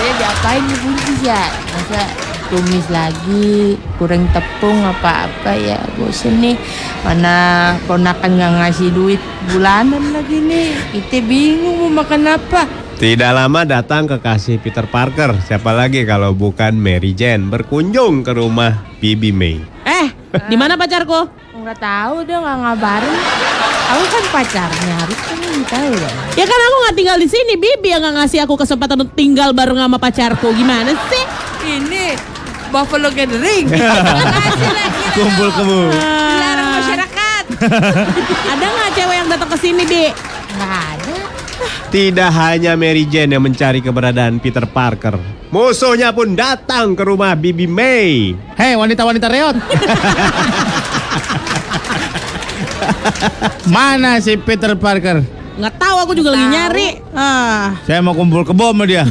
Ya 0.00 0.12
diapain 0.16 0.64
nih 0.64 0.78
buncis 0.80 1.18
ya? 1.20 1.44
Masa 1.76 2.29
tumis 2.50 2.86
lagi, 2.90 3.78
kurang 3.94 4.26
tepung 4.34 4.82
apa-apa 4.82 5.54
ya 5.54 5.78
bosen 5.94 6.42
nih 6.42 6.58
Mana 7.06 7.72
ponakan 7.86 8.36
nggak 8.36 8.52
ngasih 8.58 8.90
duit 8.90 9.22
bulanan 9.54 10.10
lagi 10.10 10.42
nih 10.42 10.74
Kita 10.98 11.22
bingung 11.22 11.86
mau 11.86 12.02
makan 12.02 12.26
apa 12.26 12.66
Tidak 12.98 13.32
lama 13.32 13.64
datang 13.64 14.04
kekasih 14.04 14.60
Peter 14.60 14.84
Parker. 14.84 15.32
Siapa 15.40 15.72
lagi 15.72 16.04
kalau 16.04 16.36
bukan 16.36 16.76
Mary 16.76 17.16
Jane 17.16 17.48
berkunjung 17.48 18.20
ke 18.20 18.36
rumah 18.36 18.76
Bibi 19.00 19.32
May. 19.32 19.56
Eh, 19.88 20.12
di 20.52 20.56
mana 20.58 20.76
pacarku? 20.76 21.32
Nggak 21.56 21.80
tahu 21.80 22.24
dia 22.28 22.40
nggak 22.40 22.58
ngabarin 22.60 23.16
Aku 23.90 24.04
kan 24.06 24.24
pacarnya, 24.32 24.94
harus 25.02 25.18
kan 25.28 25.38
tahu 25.66 25.90
ya 25.92 26.10
Ya 26.38 26.44
kan 26.46 26.60
aku 26.62 26.76
nggak 26.84 26.96
tinggal 26.96 27.16
di 27.18 27.28
sini, 27.28 27.52
Bibi 27.56 27.88
yang 27.90 28.04
nggak 28.04 28.16
ngasih 28.22 28.44
aku 28.44 28.54
kesempatan 28.54 29.00
untuk 29.00 29.16
tinggal 29.16 29.50
bareng 29.56 29.80
sama 29.80 29.96
pacarku. 29.96 30.52
Gimana 30.52 30.92
sih? 31.10 31.24
Ini 31.60 32.04
Buffalo 32.70 33.10
Gathering 33.10 33.66
Kumpul 35.16 35.50
kemu. 35.50 35.82
Dilarang 35.90 36.68
masyarakat 36.72 37.44
Ada 38.54 38.64
nggak 38.64 38.90
cewek 38.94 39.16
yang 39.16 39.28
datang 39.28 39.50
ke 39.50 39.58
sini, 39.58 39.82
Bi? 39.84 40.04
Nggak 40.54 40.74
ada 40.94 41.14
Tidak 41.90 42.30
hanya 42.30 42.72
Mary 42.72 43.04
Jane 43.04 43.34
yang 43.34 43.42
mencari 43.42 43.82
keberadaan 43.82 44.38
Peter 44.38 44.62
Parker. 44.64 45.18
Musuhnya 45.50 46.14
pun 46.14 46.32
datang 46.32 46.94
ke 46.94 47.02
rumah 47.02 47.34
Bibi 47.34 47.66
May. 47.66 48.38
Hei 48.54 48.78
wanita-wanita 48.78 49.26
reot. 49.26 49.58
Mana 53.66 54.22
si 54.22 54.38
Peter 54.38 54.72
Parker? 54.74 55.20
Nggak 55.58 55.74
tahu, 55.76 55.96
aku 56.00 56.12
juga 56.14 56.32
lagi 56.32 56.46
nyari. 56.48 56.88
Ah, 57.12 57.76
Saya 57.84 58.00
mau 58.00 58.14
kumpul 58.16 58.46
kebo 58.46 58.72
sama 58.72 58.86
dia. 58.88 59.04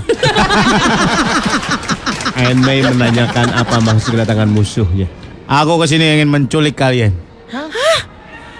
Anne 2.39 2.61
May 2.63 2.79
menanyakan 2.79 3.51
apa 3.51 3.83
maksud 3.83 4.15
kedatangan 4.15 4.47
musuhnya. 4.47 5.11
Aku 5.49 5.75
ke 5.81 5.85
sini 5.89 6.19
ingin 6.19 6.29
menculik 6.31 6.79
kalian. 6.79 7.11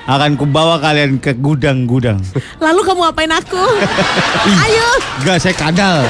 Akan 0.09 0.33
kubawa 0.41 0.81
kalian 0.81 1.21
ke 1.21 1.37
gudang-gudang. 1.37 2.17
lalu 2.65 2.81
kamu 2.81 3.13
apain 3.13 3.29
aku? 3.29 3.61
Ayo, 4.49 4.89
Gak, 5.21 5.37
saya 5.37 5.53
kadal. 5.53 6.01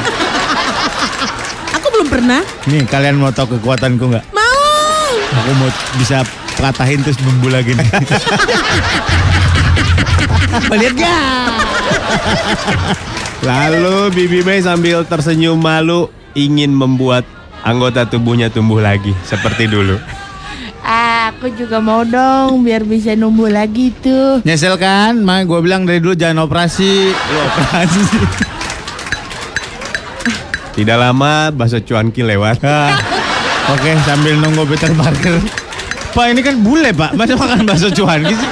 aku 1.76 1.88
belum 1.92 2.08
pernah. 2.08 2.40
Nih, 2.72 2.88
kalian 2.88 3.20
mau 3.20 3.28
tahu 3.36 3.60
kekuatanku 3.60 4.08
nggak? 4.08 4.24
Mau. 4.32 5.04
Aku 5.44 5.52
mau 5.60 5.70
bisa 6.00 6.24
patahin 6.56 7.04
terus 7.04 7.20
bumbu 7.20 7.52
lagi 7.52 7.76
nih. 7.76 7.88
Lihat 10.80 10.96
gak? 10.96 11.52
Lalu 13.44 14.16
Bibi 14.16 14.40
May 14.48 14.64
sambil 14.64 15.04
tersenyum 15.04 15.60
malu 15.60 16.08
ingin 16.40 16.72
membuat 16.72 17.28
anggota 17.64 18.08
tubuhnya 18.08 18.48
tumbuh 18.48 18.80
lagi 18.80 19.12
seperti 19.24 19.68
dulu. 19.68 20.00
Aku 20.90 21.52
juga 21.54 21.78
mau 21.78 22.02
dong 22.02 22.66
biar 22.66 22.82
bisa 22.82 23.14
numbuh 23.14 23.52
lagi 23.52 23.94
tuh. 24.02 24.42
Nyesel 24.42 24.80
kan? 24.80 25.22
Ma, 25.22 25.46
gue 25.46 25.60
bilang 25.62 25.86
dari 25.86 26.02
dulu 26.02 26.18
jangan 26.18 26.50
operasi. 26.50 27.14
Lu 27.32 27.40
operasi. 27.46 28.02
Tidak 30.80 30.98
lama 30.98 31.52
bakso 31.52 31.80
cuanki 31.84 32.24
lewat. 32.24 32.64
Ah, 33.70 33.78
Oke, 33.78 33.94
sambil 34.02 34.34
nunggu 34.34 34.66
Peter 34.66 34.90
Parker. 34.98 35.38
Pak, 36.10 36.26
ini 36.34 36.42
kan 36.42 36.58
bule, 36.58 36.90
Pak. 36.90 37.14
Masa 37.14 37.38
makan 37.38 37.70
bakso 37.70 37.94
cuan 37.94 38.26
sih? 38.26 38.50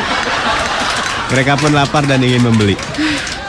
Mereka 1.33 1.57
pun 1.57 1.73
lapar 1.73 2.05
dan 2.05 2.21
ingin 2.21 2.45
membeli. 2.45 2.77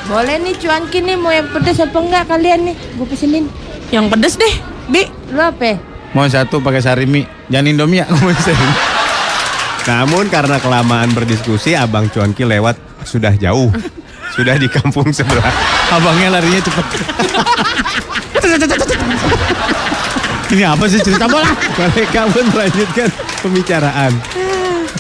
Boleh 0.09 0.40
nih 0.40 0.57
cuanki 0.57 1.05
nih 1.05 1.21
mau 1.21 1.29
yang 1.29 1.44
pedes 1.53 1.85
apa 1.85 2.01
enggak 2.01 2.25
kalian 2.25 2.73
nih? 2.73 2.77
Gue 2.97 3.05
pesenin. 3.05 3.53
Yang 3.92 4.05
pedes 4.16 4.35
deh, 4.40 4.55
Bi. 4.88 5.05
Lu 5.33 5.40
apa? 5.44 5.77
Mau 6.16 6.24
satu 6.24 6.64
pakai 6.64 6.81
sarimi. 6.81 7.22
Jangan 7.53 7.68
Indomie 7.68 8.01
aku 8.01 8.16
mau 8.16 8.33
sarimi. 8.33 8.74
Namun 9.88 10.29
karena 10.29 10.61
kelamaan 10.61 11.12
berdiskusi, 11.16 11.72
Abang 11.72 12.12
Cuanki 12.12 12.44
lewat 12.44 12.77
sudah 13.05 13.33
jauh. 13.37 13.72
Sudah 14.29 14.55
di 14.55 14.68
kampung 14.70 15.09
sebelah. 15.11 15.51
Abangnya 15.90 16.38
larinya 16.38 16.61
cepet. 16.62 16.87
ini 20.55 20.62
apa 20.62 20.85
sih 20.87 21.01
cerita 21.03 21.27
bola? 21.27 21.48
Mereka 21.74 22.29
pun 22.31 22.46
melanjutkan 22.53 23.09
pembicaraan. 23.42 24.12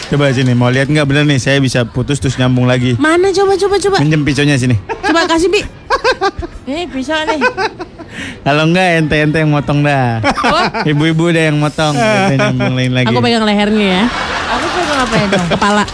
Coba 0.08 0.32
sini, 0.32 0.56
mau 0.56 0.72
lihat 0.72 0.90
nggak 0.90 1.06
bener 1.06 1.28
nih? 1.28 1.38
Saya 1.38 1.60
bisa 1.60 1.84
putus 1.86 2.18
terus 2.18 2.40
nyambung 2.40 2.66
lagi. 2.66 2.96
Mana 2.96 3.30
coba 3.30 3.54
coba 3.54 3.76
coba. 3.78 3.96
Minjem 4.00 4.24
pisaunya 4.26 4.56
sini. 4.56 4.74
Coba 5.06 5.28
kasih, 5.28 5.52
Bi. 5.52 5.62
Nih 6.66 6.88
bisa 6.88 7.22
nih. 7.28 7.38
Kalau 8.42 8.62
enggak 8.64 8.86
ente-ente 9.02 9.38
yang 9.42 9.50
motong 9.52 9.84
dah. 9.84 10.22
Ibu-ibu 10.86 11.30
deh 11.30 11.52
yang 11.52 11.58
motong. 11.60 11.94
Ente 11.94 12.34
nyambung 12.38 12.74
lain 12.74 12.92
lagi. 12.94 13.06
Aku 13.12 13.20
pegang 13.20 13.44
lehernya 13.44 13.86
ya. 13.86 14.04
Aku 14.48 14.66
pegang 14.72 14.98
apa 15.04 15.14
ya 15.14 15.26
dong? 15.28 15.46
Kepala. 15.52 15.84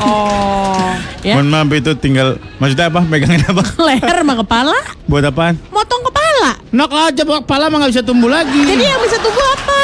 Oh. 0.00 0.90
Ya. 1.22 1.38
Mohon 1.38 1.48
maaf 1.54 1.70
itu 1.70 1.92
tinggal 2.02 2.28
maksudnya 2.58 2.90
apa? 2.90 3.00
Pegangin 3.06 3.42
apa? 3.46 3.62
Leher 3.86 4.16
sama 4.24 4.34
kepala. 4.42 4.76
Buat 5.06 5.30
apaan? 5.30 5.54
Motong 5.70 6.02
kepala. 6.10 6.50
Nok 6.74 6.90
aja 6.90 7.22
kepala 7.22 7.64
mah 7.70 7.76
nggak 7.86 7.92
bisa 7.94 8.02
tumbuh 8.02 8.30
lagi. 8.30 8.58
Jadi 8.58 8.82
yang 8.82 9.00
bisa 9.04 9.18
tumbuh 9.22 9.46
apa? 9.54 9.80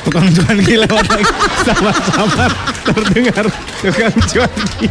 Tukang 0.00 0.26
cuan 0.32 0.56
gila 0.64 0.88
lagi. 0.88 1.24
Sama-sama 1.68 2.48
terdengar 2.88 3.44
tukang 3.84 4.14
cuanki. 4.16 4.86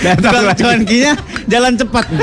Datang 0.00 0.32
Tukang 0.32 0.56
cuan 0.60 0.80
kinya 0.84 1.12
jalan 1.48 1.72
cepat. 1.80 2.04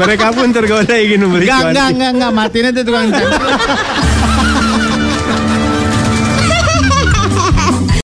Mereka 0.00 0.26
pun 0.32 0.48
tergoda 0.50 0.94
ingin 0.96 1.20
membeli 1.20 1.44
Enggak, 1.44 1.60
cuanki. 1.60 1.76
enggak, 1.76 1.88
enggak, 1.92 2.10
enggak. 2.16 2.30
Matiin 2.32 2.66
aja 2.72 2.80
tukang 2.80 3.06
cuan. 3.12 3.30